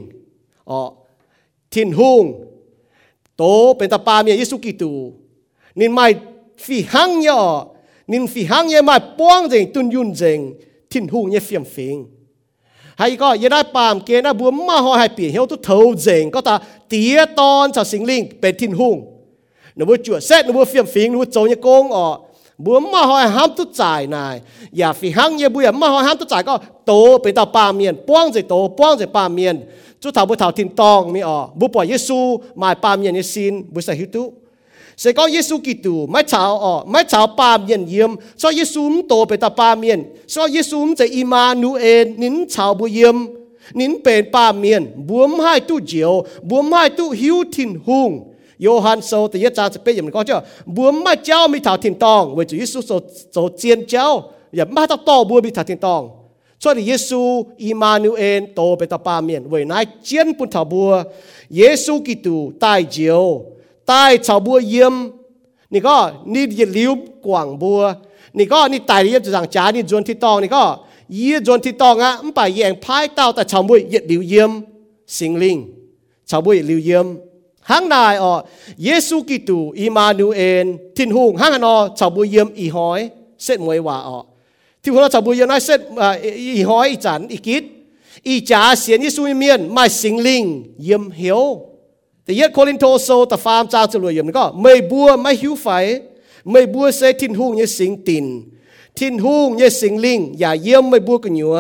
[0.71, 0.81] อ๋อ
[1.73, 2.25] ทินหุง
[3.37, 3.43] โต
[3.77, 4.93] เป็นตาปาเมียเยซูกิตู
[5.79, 6.07] นินไม่
[6.65, 7.41] ฝีหังยอ
[8.13, 10.41] นินฝีหังเนี่ยไม่ป้วงเจงตุนยุ่นเจง
[10.95, 11.97] ทิ้นหูเงี่ยเฟียมฟิง
[12.99, 16.55] ให้ก็ยังได้ปามเกนะบัวมาหอให้ปีเหี่ยวทุเทาเจงก็ตา
[16.89, 18.91] เตียตอนชาวสิงลิงเป็นทิ้นหู
[19.79, 22.17] นบัวจั่วเซนบัวเฟียมฟิงนบัวโจยโกงออก
[22.65, 24.37] บัวมาหอยห้ามตุจ่ายนาย
[24.77, 26.55] อย่าฝีหังเยบุยมาหอยห้ามตุจ่ายก็
[26.87, 26.93] โต
[27.23, 29.57] เป็นตาปาเมียนป้องใจโตป้องใจปาเมียน
[30.03, 32.19] จุดถาวบุถาวทินตองมีออบุปล่อยเยซู
[32.61, 34.23] มาปาเมียนเยซินบุษหิตุ
[34.97, 39.25] sẽ có Giêsu Kitô mai chào ở mai chào ba miền yếm cho Giêsu tổ
[39.25, 43.17] về ta ba miền cho Giêsu sẽ Immanuel nín chào bu yếm
[43.75, 50.39] nín bền ba miền buông hai tu diều buông hai tu hiếu thìn hùng โยฮันโซติยจาจะเป็นอย่างนี้ก็เจ้า
[50.77, 52.93] บัวมาเจ้ามีถาวถิ่นตองเวจูยิสุโซ
[53.33, 54.07] โซเจียนเจ้า
[54.57, 56.03] อย่ามาตักต่อบัวมีถาวถิ่นตอง
[56.63, 57.21] ช่วยเยซู
[57.65, 60.91] อิมานูเอลโตไปตาปาเมียนเวนายเจียนปุ่นถาวบัว
[61.57, 63.23] เยซูกิตูตายเจียว
[63.89, 64.95] ใต้ชาวบัวเยี่ยม
[65.73, 65.97] นี่ก็
[66.33, 66.93] นี่ยลิ้ว
[67.27, 67.83] กว่างบัว
[68.39, 70.63] นี่ก็นี่ตายเยี่ยมจังจ้านี่จนที่ตองนี่ก็
[71.15, 74.51] เยี่ยจนที่ตองอะมันไปแย่งพายเต้าแต่ชาวบัวเยี่ยลิวเยี่ยม
[75.17, 75.57] สิงลิง
[76.31, 77.07] ชาวบัวเยี่ยลิ้วเยี่ยม
[77.71, 78.33] หังนายอ๋อ
[78.85, 80.67] เยซูกิตูอิมานูเอล
[80.97, 83.01] ทินหุงหางนอชาวบัวเยี่ยมอีหอย
[83.43, 84.19] เสร็มวยว่าอ๋อ
[84.83, 85.75] ที่พวกเราชาวบัวเยี่ยมน้อยเสร็
[86.57, 87.65] อีหอยอีจันอีกิด
[88.29, 90.45] อีจ๋าเสียนเยซูเมียนมาสิงลิง
[90.85, 91.43] เยี่ยมเหียว
[92.24, 95.68] แต่ยัดโคลินโทโซแต่ฟาร์มจ้าจะรวยเยี่ยมก็ไม่บัวไม่หิวไฟ
[96.52, 98.26] ไม่บัวเสทินหุ่งยี่สิงติน
[98.98, 101.52] ทินหุ่งยี่สิงลิงอย่าเยี่ยมไม่บัวกันอยู่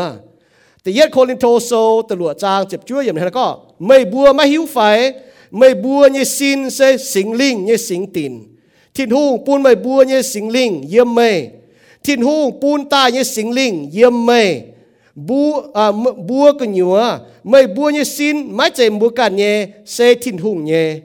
[0.81, 1.71] แต่ยัดโคลินโทโซ
[2.09, 3.47] ตำรวจจางเจ็บช่วยอย่างนั้นก็
[3.85, 4.77] ไม่บัวไม่หิวไฟ
[5.57, 6.79] ไม่บัวยี่สินเส
[7.13, 8.33] สิงลิงยี่สิงติน
[8.95, 11.31] ทินหุ่งปูนไม่บัวยี่สิงลิงเยี่ยมไม่
[12.03, 14.63] thiên hung pun ta như sinh linh yếm mây
[15.14, 15.92] bu à
[16.28, 20.64] bua cái nhúa mây bua như xin mãi chạy bua cả nhẹ xe thiên hung
[20.64, 21.00] nhẹ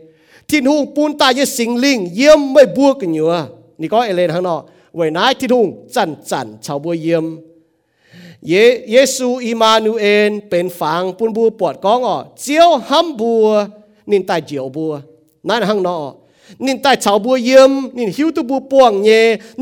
[0.47, 3.45] thiên hung pun ta như sinh linh yếm mây bua cái nhúa
[3.77, 7.23] ni có lên hàng nọ vậy nãy thiên hung chặn chặn chào bua yếm
[8.47, 8.53] เย
[8.91, 13.47] เยซูอิมานูเอนเป็นฝังปุ่นบัวปวดก้องอ่อเจียวห้ำบัว
[14.09, 14.93] นินตายเจียวบัว
[15.47, 15.97] นั่นหังนอ
[16.65, 19.09] นินใต้ชาวบัวเยี่ยมนินหิวตุบัวป่วงเย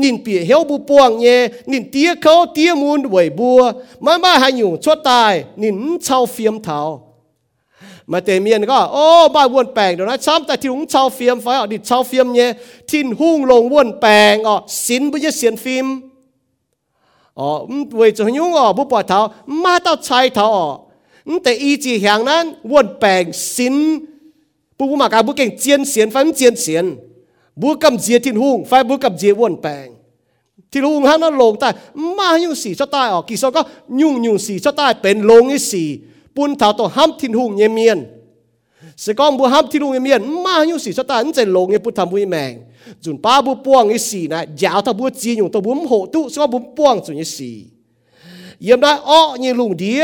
[0.02, 1.26] นินเปียเหีวบัวป่วงเย
[1.70, 3.60] นินเตี้ยเขาเตี้ยมูลไหวบัว
[4.04, 5.76] มามาหาอยู่ชั่วตายนิน
[6.06, 6.80] ชาวเฟียมเทา
[8.10, 12.40] มาเตเมียนก็โอ้บ้านวนแปลงเดี๋ยวนะช้ำแต่ที่หุงชาวเฟียมไฟอดิชาวเฟียมเย
[12.90, 15.86] ทิ้นหุ้งลงวนแปลงอ๋อสินบุญเสียนฟิล์ม
[17.38, 17.48] อ๋อ
[17.96, 19.18] เวจหยุ่งอ๋อบุปผาเทา
[19.62, 20.66] มาเต้าชายเทาอ๋อ
[21.42, 23.24] แต่อีจีแห่งนั้นวนแปลง
[23.56, 23.76] สิน
[24.77, 26.85] ปูปูมาการบุเก่งเจียนเสียนไฟมันเจียนเสียน
[27.61, 29.87] บุกำเจียทินหุงไฟบุกำเจียวนแปง
[30.71, 31.69] ทินหุงฮันนั่นลงแต่
[32.17, 33.61] มายุ่งสีชะตายออกกี่โซก็
[34.01, 35.83] ยุ่งยุ่งสีชะตายเป็นลงอีสี
[36.35, 37.99] ปุนเท้าตัวห้ามทินหุงเยเมียน
[39.03, 42.53] สกองบัวห้ามทินหุงเยเมียนมายุ่งสีชะตายนั่นจะลงเยปุทำบุยแมง
[43.03, 47.51] จุนป้าบุป้วงอีสีนะยาวถ้าบัวจีอยู่ตัวบุ้มโหตุสก็บุ้มป้วงจุนอีสี
[48.63, 50.03] เยี่ยมได้อ้อเยลุงเดีย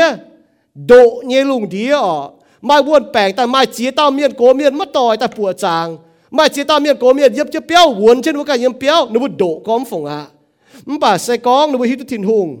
[0.86, 0.92] โด
[1.28, 2.16] เยลุงเดียอ๋อ
[2.65, 5.97] mai buôn bèng ta mai chia tao miên cố miên mất tòi ta bùa chàng.
[6.31, 9.19] Mai chia tao miên cố miên yếp chứ béo buồn trên cái yếm béo nó
[9.19, 10.27] bút đổ con phòng à
[10.99, 12.57] bà sẽ con nó bút hiếu tu thiên hùng.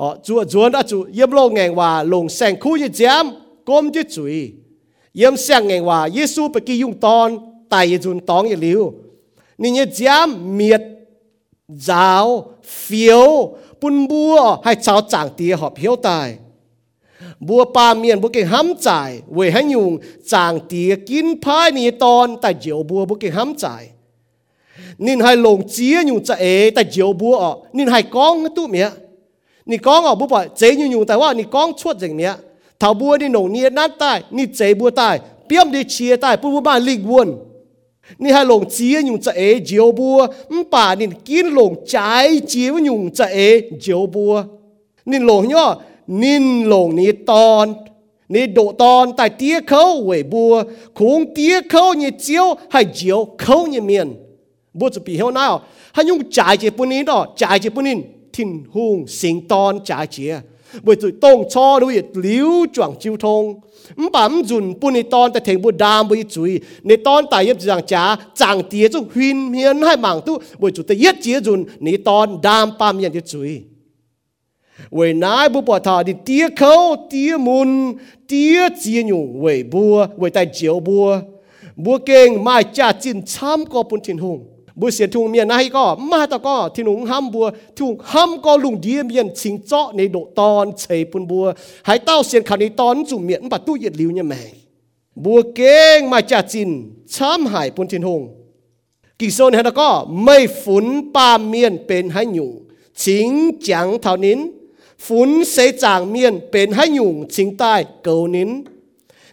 [0.00, 3.24] อ๋อจัวจวนอ่ะจูเยี่ยมโลงแงงว่าลงแสงคู่ยี่จาม
[3.68, 4.34] ก้มยี่จุย
[5.16, 7.28] เยี่ยมแสงแงงว่าเยซูไปกี่ยุ่งตอน
[7.72, 8.80] ตายยี่จุนตองยี่ลิว
[9.58, 10.82] ni nhớ jam miệt
[11.68, 16.36] giáo phiếu bún bua hay cháu chẳng tía họp hiếu tài
[17.40, 21.90] bua pa miền bua cái hám giải về hay nhung chẳng tía kín phai ni
[21.90, 23.88] ton tại diệu bua bua cái hám giải
[24.98, 28.66] nín hay lồng chia nhung chạy ế tại diệu bua ở nín hay con tu
[28.66, 28.90] mía
[29.66, 32.32] ni con ở bua bỏ chế nhung nhung tạiว่าni con chuột rình mía
[32.78, 36.36] thảo bua ni nồng ni nát tai ni chế bua tai biếm đi chia tai
[36.36, 37.47] bua bua ba linh buồn นี่ให้ลงจีอยู่จ
[38.21, 40.19] นี่ฮะลงเจียยุงจะเอเจียวบัว
[40.53, 41.95] มป่านี่กินลงใจ
[42.47, 43.37] เจียวยุงจะเอ
[43.81, 44.33] เจียวบัว
[45.09, 45.65] นี่ลงย่อ
[46.21, 47.67] นินลงนี่ตอน
[48.33, 50.53] นี่โดตอนแต่เตี้ยเขาเวบัว
[50.97, 54.07] คงเตี้ยเขาเนี่ยเจียวให้เจียวเขาเนี่ยเมียน
[54.77, 55.47] บัวจะปีเฮาหน้า
[55.93, 57.95] ให้ยุงจ่ายเจียปุ่นนี้ดอกจ่ายเจียปุ่นนี้
[58.35, 60.33] ทิ้นหุงสิงตอนจ่ายเจีย
[60.85, 63.43] บัวจะต้องชอด้วยลิ้วจวงจิวทง
[64.13, 66.59] bám dùn bún ni ton ta thành bu đam bu chui.
[66.83, 70.37] Ni ton ta yết rằng cha chẳng tía cho huyên miên, hai mảng tu.
[70.59, 73.61] Bởi chủ ta yết chia dùn ni ton đam pam nhận đi chui.
[74.91, 77.93] Vậy nãy bu bỏ thà đi tía khâu tía mun
[78.27, 81.19] tía chia nhung vậy bùa, vậy tay chiếu bùa,
[81.75, 84.45] bùa keng mai cha chín chăm có bún thiên hùng
[84.79, 87.45] บัวบัวเก่งไม่จ่าจินช้ำก็ปุ่นทินหงบุเสียทุงเมียนายก็มาตะก็ที่หนุงห้ำบัว
[87.77, 91.45] ทุงห้ำก็ลุงเดียเมียนชิงเจาะในโดตอนเฉยปุนบัว
[91.87, 94.41] หายเต้าเสียนขันในตอนจุ่มเมียนปัดตู้เย็ดลิวเนี่ยแม่
[95.23, 96.69] บัวเก่งมาจากจิน
[97.13, 98.21] ช้ำหายปุนทินหง
[99.19, 99.89] กิโซนเฮนก็
[100.23, 102.51] ไม่ฝุนปาเมียนเป็นให้หยุ่ง
[103.01, 103.29] ชิง
[103.67, 104.39] จังเท่านี้
[105.05, 107.73] ฝนเสจางเมียนเป็นให้หยุ่งชิงใต้
[108.03, 108.49] เกานิน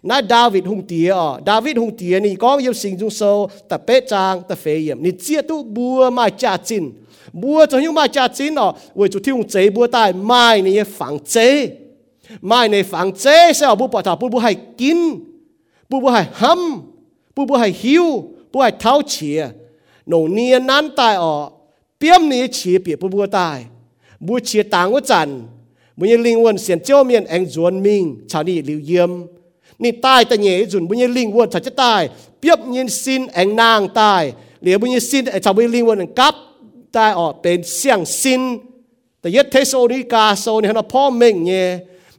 [0.05, 3.77] na David hung tia à David hung tia ni con yêu sinh dung sâu ta
[3.87, 6.91] bé trang ta phê yểm ni chia tu bùa mai cha chín
[7.33, 10.83] bùa cho những mai cha chín à vì chủ thiêu chế bùa tai mai ni
[10.83, 11.69] phẳng chế
[12.41, 14.97] mai ni phẳng chế sao bùa bỏ thảo bùa bùa hay kín
[15.89, 16.81] bùa bùa hay hâm
[17.35, 19.47] bùa bùa hay hiu bùa hay tháo chia
[20.05, 21.35] nông niên nan tai à
[21.99, 23.65] biếm ni chia biệt bùa bùa tai
[24.19, 25.47] bùa chia tàng của chăn
[25.97, 29.11] บุญลิงวนเสียนเจ้าเมียนแองจวนมิงชาวนี้ลิวเยี่ยม
[29.82, 32.02] นี่ตายแต่เหยจุนบุญยลิงวนชาจะตาย
[32.38, 34.22] เปียบยินสินแองนางตาย
[34.62, 36.34] เหลียวบุญยสินไอชาวบุญลิงวนกับ
[36.96, 38.42] ตายออกเป็นเสียงสิน
[39.20, 41.66] แต่ยัดเทโซนิกาโซนี่ฮะพ่อเม่งเนี่ย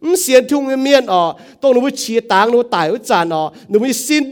[0.09, 1.29] มเสียนทุ่งเมียนออก
[1.61, 4.23] ต้องนึกว่าเชียตางนึกว่าตายว่าจานออกนึกว่าสิน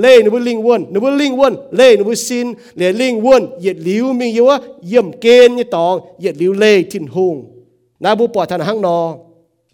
[0.00, 4.56] เล่นึกว่าลิงวนนึกว่าลิงวนเล่นึกว่าสินเหลียลิงวนเหยียดหลิวมีอยู่ว่า
[4.86, 7.36] เยี่ยมเกณฑ์นี่ตองเหยียดหลิวเล่ทิ้นหง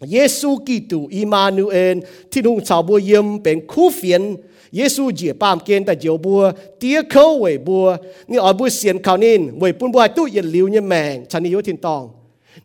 [0.01, 1.99] na bu po tan hang no Giêsu Kitô Emmanuel
[2.31, 4.35] thiên hùng chào bùa yếm bên khu phiền
[4.71, 7.97] Giêsu dìa bàm kiên tại diệu bùa tía khâu về bùa
[8.27, 11.43] ni ở bùa xiên khảo nín về bùn bùa tu yên liu như mèng chân
[11.43, 12.09] yếu thiên tòng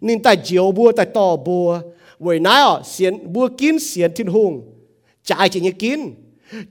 [0.01, 1.80] nín tại diệu bùa tại tò bùa
[2.20, 4.61] về nãy ở xiên bùa kín xiên thiên hùng
[5.24, 6.01] trái chỉ như kín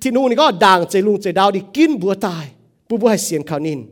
[0.01, 2.47] thiên hùng này có đàng chạy lung chạy đào đi kín bùa tài
[2.89, 3.84] bùa bùa hay xiên khảo nín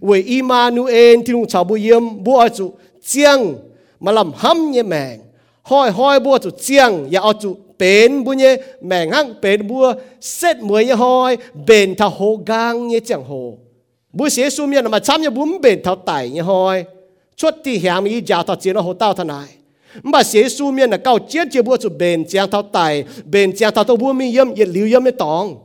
[0.00, 3.54] về Emmanuel thiên hùng chào bùa yếm bùa chủ chiang
[4.00, 5.20] mà làm hâm như mèng
[5.62, 9.94] hoi hoi bua chu chiang, ya o chu pen bu nhé mẹ hang pen bua
[10.20, 11.36] set muay ya hoi
[11.66, 13.58] ben tha ho gang nhé chẳng hồ
[14.12, 16.84] bu sẽ sum nhé mà chăm nhé bum ben thao tài nhé hoi.
[17.36, 19.46] Chốt ti hiam yi ja ta chiến ho tao thà này.
[20.02, 23.56] Mà sẽ sum nhé là cao chiến chế bua chu ben chiang thao tài ben
[23.56, 25.58] chiang thao tao bua mi yếm, yết liu yếm nhé tòng.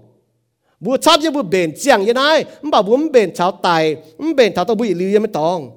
[0.79, 3.95] Bua chắp nhé bua ben chiang nhé này mà bum ben thao tài
[4.35, 5.71] ben thao tao bua liu yếm nhé tòng.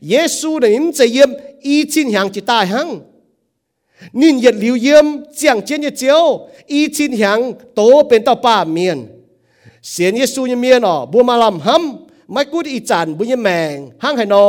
[0.00, 1.28] Giêsu này im chế yếm,
[1.60, 3.00] y chín hàng chỉ tai hăng.
[4.20, 6.22] นินเย็ยดหลิวเยี่ยมเจียงเจียนเยเจียว
[6.72, 7.38] อีจินหยง
[7.74, 8.98] โตเป็นต่อป้าเมียน
[9.90, 14.46] เสียนเยซูยเมียนอ๋บัวมาลำห้ำไม่กูดอีจันบุญยแมงห้างไหนอ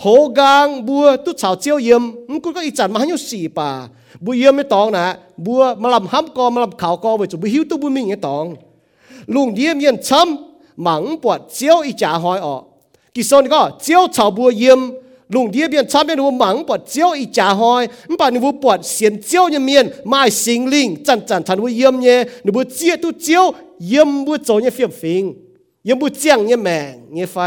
[0.00, 0.06] โห
[0.38, 2.02] กางบัวตุ๊ดสาวเจียวเยี่ยม
[2.42, 3.70] กูก็อีจันมาหันอยู่สี่ป่า
[4.24, 5.06] บุเยี่ยมไม่ตองนะ
[5.46, 8.46] บัวมาลำห้ำกอมาลำขาวกอไว้จุบุหิวตุบุมิงไงตอง
[9.34, 12.62] ลุงเยี่ยมเยี่ยนช้ำหมังปวดเจียวอีจ่าหอยออก
[13.14, 14.80] กิโซนก็เจียวชาวบัวเยี่ยม
[15.33, 23.45] ลุงเดียเบียนชาเบียนวัวหมังปวดเจียวอีจ่าหอยมันป่านวัวปวดเสียนเจียวเนี่ยเมียนไม่สิงลิงจันจันทันวัวเยี่ยมเนี่ยหนูบัวเจียตุเจียว
[23.87, 25.23] เยี่ยมบัวโจเนี่ยเฟียมฟิง
[25.85, 27.37] เยี่ยมบัวเจียงเนี่ยแมงเนี่ยไฟ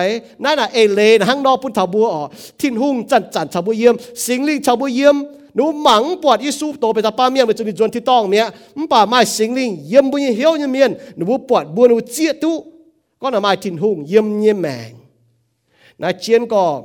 [0.42, 2.22] นั่นน่ะเอเลนห้างนอกปุ่นชาวบัวอ๋อ
[2.60, 3.94] ทิ้นหุ่งจันจันชาวบัวเยี่ยม
[4.24, 5.16] สิงลิงชาวบัวเยี่ยม
[5.54, 8.44] หนูหมังปวดยิสูโตไปตาป้าเมียนไปจนจวนที่ต้องเมีย
[8.76, 12.52] มันป่าไม่สิงลิงเยี่ยมบัวเหี่ยวเนี่ยเมียนหนูบัวปวดบัวหนูเจียตุ
[13.20, 14.92] ก็น่ะไม่ทิ้นหุ่งเยี่ยมเนี่ยแมง
[15.98, 16.82] na chiến có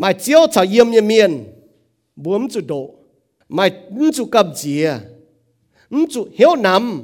[0.00, 1.44] mà chiếu chào yếm yếm miên
[2.16, 2.94] buông chủ độ.
[3.48, 3.68] Mà
[4.14, 5.00] chủ cầm gì à
[6.10, 7.02] chủ hiếu nằm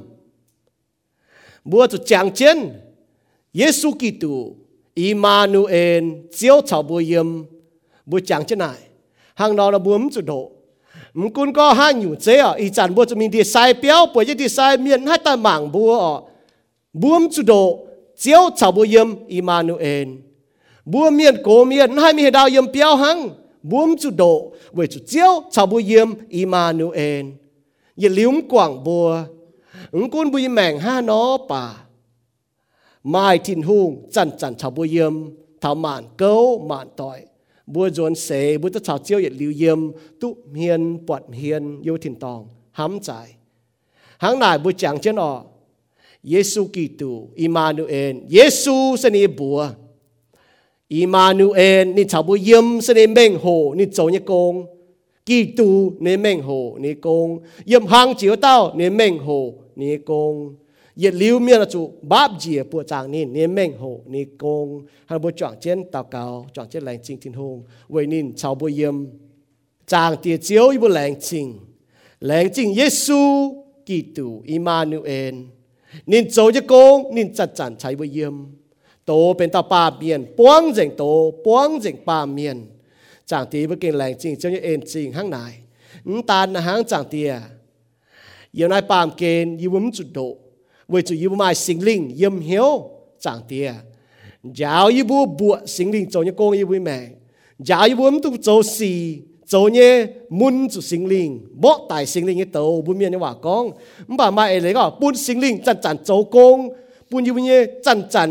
[1.64, 2.58] bùa chủ chẳng chiến
[3.54, 4.54] Giêsu Kitô
[4.94, 6.04] Immanuel,
[6.36, 7.44] chiếu chào bùa yếm
[8.06, 8.78] bùa chẳng chiến này.
[9.34, 10.50] Hàng đó là buông chủ độ.
[11.14, 14.06] Mình cũng có hai nhiều chế à ý chẳng bùa cho mình đi sai béo
[14.14, 16.22] bùa đi sai miên hai ta mảng bùa
[16.92, 17.86] buông chủ độ
[18.16, 20.08] chiếu chào bùa yếm Immanuel
[20.86, 23.30] bua miền cổ miền hai mi đào yếm piao hăng
[23.62, 27.26] buông chủ độ, với chủ chiếu, chào bùa yếm Emmanuel
[27.96, 29.24] yếm liếm quảng bua
[29.90, 31.76] ứng quân bùi mèng ha nó bà.
[33.04, 35.24] Mai thìn hùng chăn chăn chào bùa yếm,
[35.60, 37.18] thảo mạn câu mạn tội
[37.66, 41.98] bua dồn xế bùa tất chào chiếu yếm liu yếm, tụ miên bọt miền yêu
[41.98, 43.34] thìn tòng, hám trái
[44.18, 45.42] hàng này bùa chẳng chân ọ
[46.22, 49.70] Giêsu Kitô Emmanuel Giêsu sẽ ni bùa.
[50.89, 54.67] Emmanuel 你查不音是你命好，你做一工，
[55.23, 60.53] 基督你命好，你工，音行照到你命好，你工，
[60.95, 69.11] 热了面啦做八字不长你你命好，你工，系不撞见祷告，撞见灵静天空，为您查不音，
[69.87, 71.53] 长跌招一不灵静，
[72.19, 73.55] 灵静耶稣
[73.85, 75.45] 基督 Emmanuel，
[76.03, 78.54] 您做一工，您真真查不音。
[79.05, 81.03] โตเป็นตาป่าเมียนป้วงเจงโต
[81.45, 82.57] ป้วงเจงป่าเมียน
[83.29, 85.37] จางตีเมื่อกินแรงจริงเจ้าเอ็นจริงข้างใน
[86.07, 87.31] นตาลนะหางจางเตีย
[88.55, 90.19] เยี่ยนายปามเกณฑ์ยิวมจุดโด
[90.89, 92.69] เวจุยิวมาสิงลิงยิมเหียว
[93.25, 93.67] จางเตีย
[94.59, 96.97] ยาวยิบูบัวสิงลิงโจยโกงยิวแม่
[97.69, 98.93] ยาวยิวมตุโจสี
[99.49, 99.91] โจเนี่ย
[100.39, 101.29] มุนจุสิงลิง
[101.63, 103.63] บ่ตายสิงลิงยี่โตบุญเมียนนี่ว่ากอง
[104.09, 106.57] มบ่ามาเอเลยก็ปุนสิงลิงจันจันโจโกง
[107.09, 108.29] ปุนยิวเนี่ยจันจัน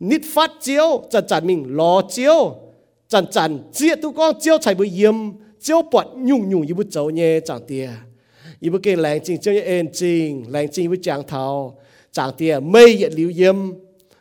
[0.00, 2.56] nít phát chiếu chẳng chẳng mình lo chiếu.
[3.08, 5.14] Chẳng chẳng chia tu con, chiếu chạy bùi yếm.
[5.60, 7.90] Chiếu bọt nhung nhung như bút cháu nhé chẳng tìa
[8.60, 11.78] như bút kênh lành trình chiếu như ên trình lành trình bút chàng thảo.
[12.12, 13.56] Chẳng tìa mây yết liu yếm.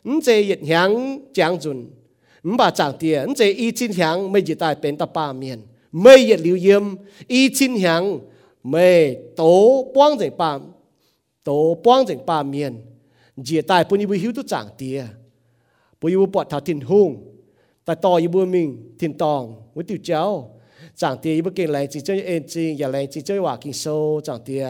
[0.04, 1.90] Ứng chế yết hiáng, chàng dùn.
[2.44, 5.34] Ứng bà chẳng tìa ứng chế y chín hiáng, mây dị tài bến tập ba
[5.34, 5.60] miền.
[5.92, 6.96] Mây yết liu yếm,
[7.28, 8.20] y chín hiáng
[8.64, 10.60] mây tố quang dành ba,
[11.44, 12.76] tố quang dành ba miền.
[13.38, 15.04] Dị tài bụi như bụi hiếu tu chẳng tìa
[16.06, 17.16] bu yu bọt thảo tin hùng,
[17.86, 19.56] tại to yu bu mình tin tòng.
[19.74, 20.52] Với tiểu cháu
[20.96, 23.58] chẳng tiền yu bu kinh lành chỉ chơi em chỉ giờ lành chỉ chơi hòa
[23.62, 24.68] kinh sâu chẳng tiền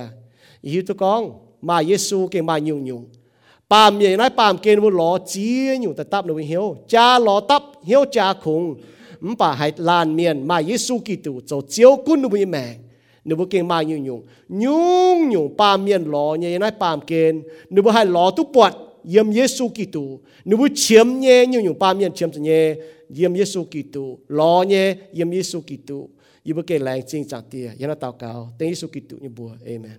[0.63, 1.31] yu tôi con
[1.61, 3.05] mà Giêsu kinh mà nhung nhung.
[3.69, 6.75] Bàm nhảy nói bàm kinh bu lọ chia nhung ta tấp nó hiếu.
[6.87, 8.75] Cha lọ tấp hiếu cha khùng.
[9.19, 12.75] Mắm bà hãy lan miền mà Giêsu kỳ tử cho chiếu cún nó bị mẹ.
[13.25, 14.23] Nếu bố kinh mà nhung nhung.
[14.49, 17.43] Nhung nhung bàm miền lọ nhảy nói bàm kinh.
[17.69, 18.73] Nếu bố hai lọ tu bọt
[19.07, 22.75] yếm Giêsu Kitô nếu bu chiếm nhé nhiều nhiều ba miền chiếm cho nhé
[23.15, 26.09] yếm Giêsu Kitô, lo nhé yếm Giêsu Kitô.
[26.43, 29.29] Như bu cái lành chính chẳng tia yếm nó tao cao tên Giêsu Kitô như
[29.29, 29.91] bùa amen.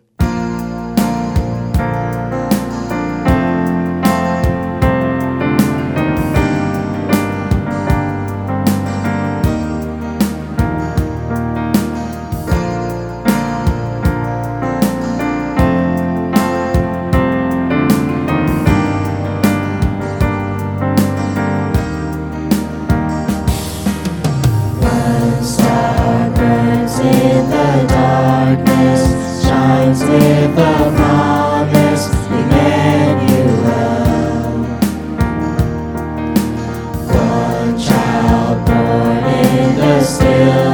[40.38, 40.65] will.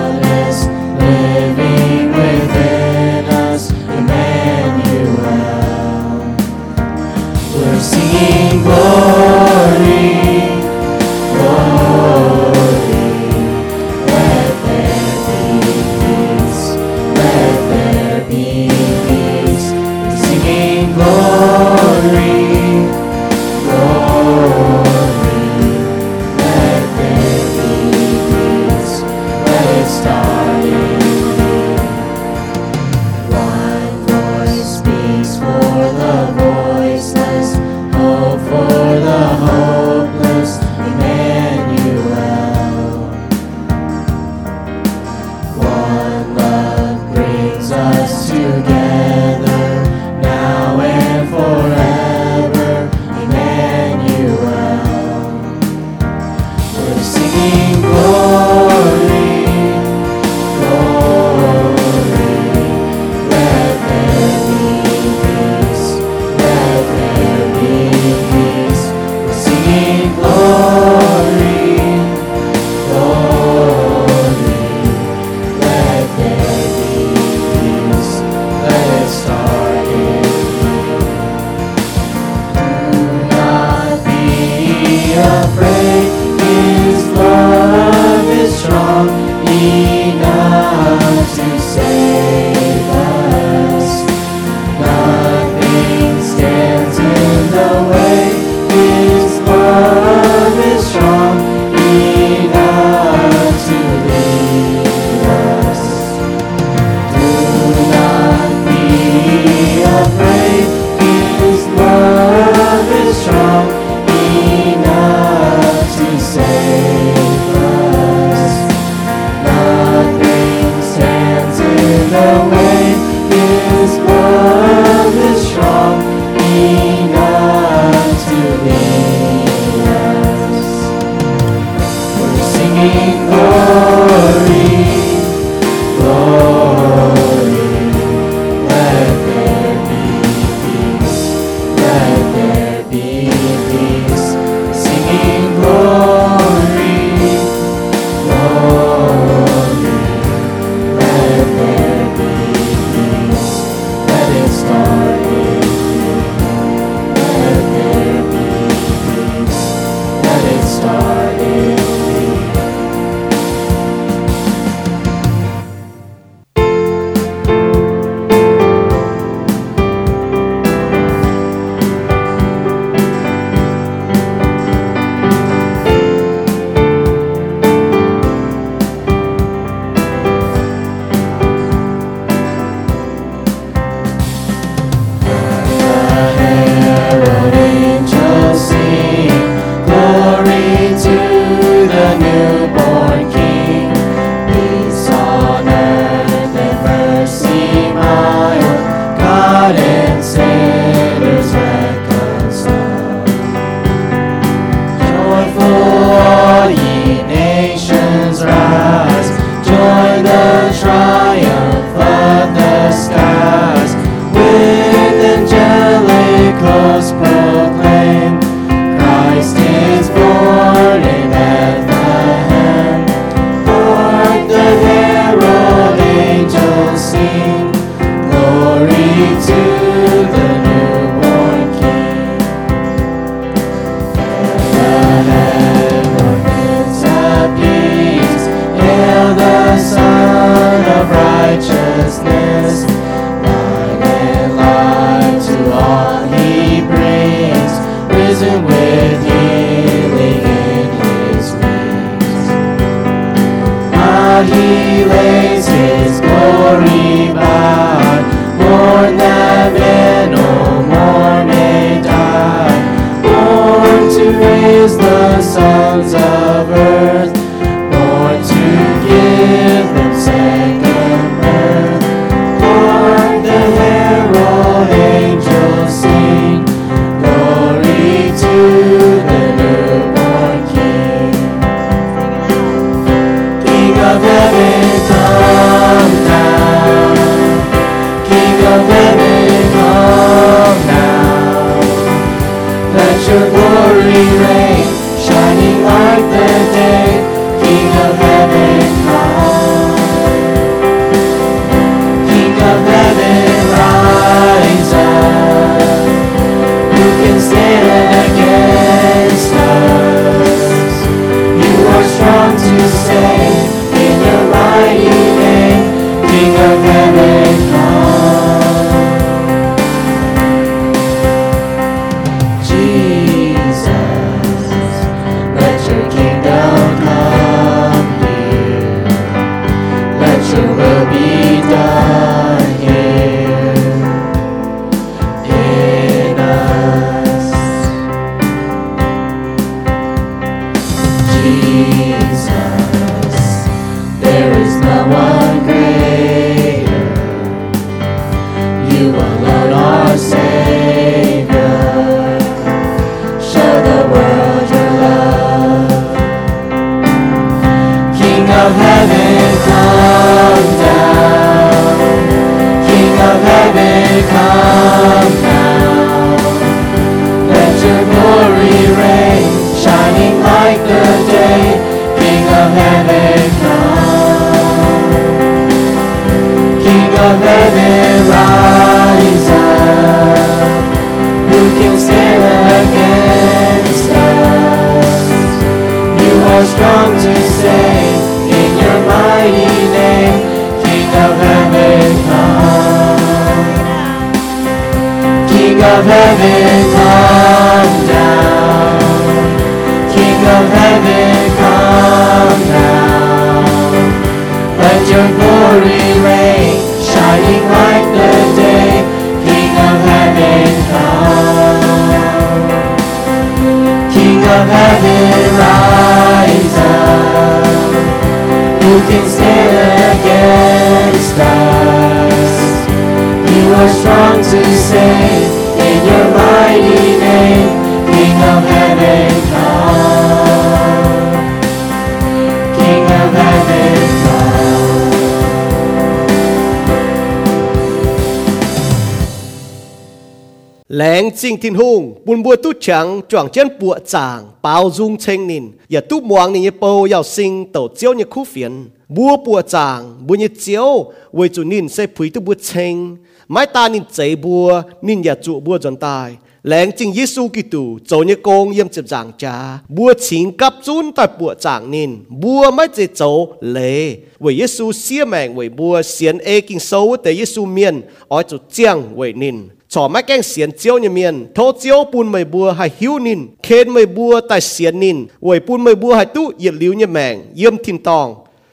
[440.92, 445.46] Lén chinh thiên hùng, buồn bùa tu chẳng, chọn chân bùa chàng, bao dung chênh
[445.46, 445.64] nín,
[445.94, 450.26] ya tu muang ni bầu yào sinh tổ chiếu như khu phiền, bùa bùa chàng,
[450.26, 453.16] bùa như chiếu, với chủ nín sẽ phí tu bùa chênh,
[453.48, 457.84] mái ta nín chế bùa, nín ya trụ bùa dọn tài, lén chinh Giêsu Kitô,
[458.06, 462.16] cho như công yếm chụp giảng cha, bùa chính cấp chun tại bùa chàng nín,
[462.28, 467.16] bùa mái chế chỗ lệ, với Giêsu xia mèng với bùa xiên ê kinh sâu
[467.24, 469.56] tế Giêsu miên, ở chỗ chiang với nín,
[469.92, 478.28] ชอไม่แกงเสียนเจียวเนี่ยเมียนโทเจียวปูนไม่บัวให้หิวนินเคนไม่บัวแต่เสียนนินไว้ปูนไม่บัวให้ตู้เหยียดลิ้วเนี่ยแมงเยี่ยมทินตอง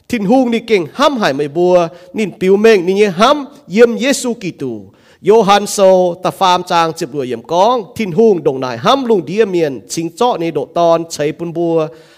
[0.09, 1.75] ทินฮุงนี่เก่งห้ำหายไม่บัว
[2.17, 4.73] นินปิวเมงนี่เนี่ยห้ำเยี่ยมเยซูกิตู
[5.25, 5.77] โยฮันโซ
[6.23, 11.75] ตะฟามจางจ็บรวยเยี่ยมกอง ทินฮุงดงนายห้ำลุงเดียเมียนชิงเจาะในโดตอนใช้ปุนบัว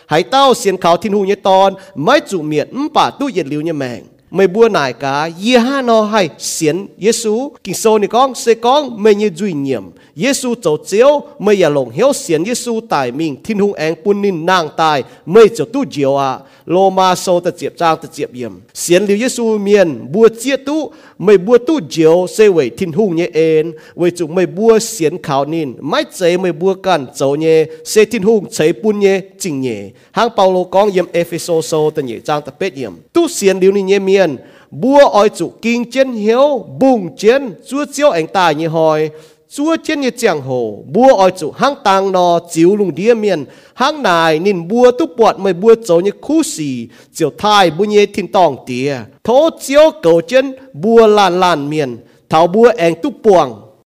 [0.10, 1.70] ให้เต้าเสียนขาวทินฮุงเนี่ยตอน
[2.04, 4.02] ไม่จุเมียนมป่าตู้เหยียดลิ้วเนี่ยแมง
[4.32, 8.54] mày bua nải cả ye ha no hay xiên Giêsu kinh sâu ni con sẽ
[8.54, 9.84] con mày như duy nhiệm.
[10.16, 14.22] Giêsu tổ chiếu mày ya lòng hiếu xiên Giêsu tại mình thiên hung anh quân
[14.22, 20.81] ninh nàng tài mày cho tu diệu à เนียมเยซูเจ้าเจียวไม่อย่าหลงเหี่ยวเสียนเยซูตายมิงทินหุงแองปุนนินนางตายไม่เจ้าตู้เจียวอ่ะโลมาโซตะเจียบจางตะเจียบเยี่ยมเสียนลิวเยซูเมียนบัวเจียตู้
[21.25, 23.65] ไม่บัวตู้เจียวเซเวยทินหุงเนี่ยเอ็น
[23.99, 27.59] เวยจุไม่บัวเสียนขาวนินไม่เจไม่บัวกันเจ้าเนี่ย
[27.89, 29.81] เซทินหุงเฉยปุนเนี่ยจริงเนี่ย
[30.17, 34.31] หางเปาโลกองเยี่ยมเอเฟโซโซตะเนี่ยจางตะเป็ดเยี่ยมตู้เสียนลิวนี่เนี่ยเมียน
[34.71, 39.11] bua oi chủ kinh chiến hiếu bùng chiến chúa chiếu ảnh tài như hỏi
[39.54, 43.46] chúa thiên nhiệt chẳng hồ bua oi chủ hang tang no chiếu lùng đĩa miền,
[43.74, 47.84] hang này nín bua tu bọt mày bua chỗ như khu xì chiều thai bu
[47.84, 51.98] nhẹ thiên tòng tía thố chiếu cầu chân bua lan lan miền,
[52.30, 53.62] thảo bua anh tu buồng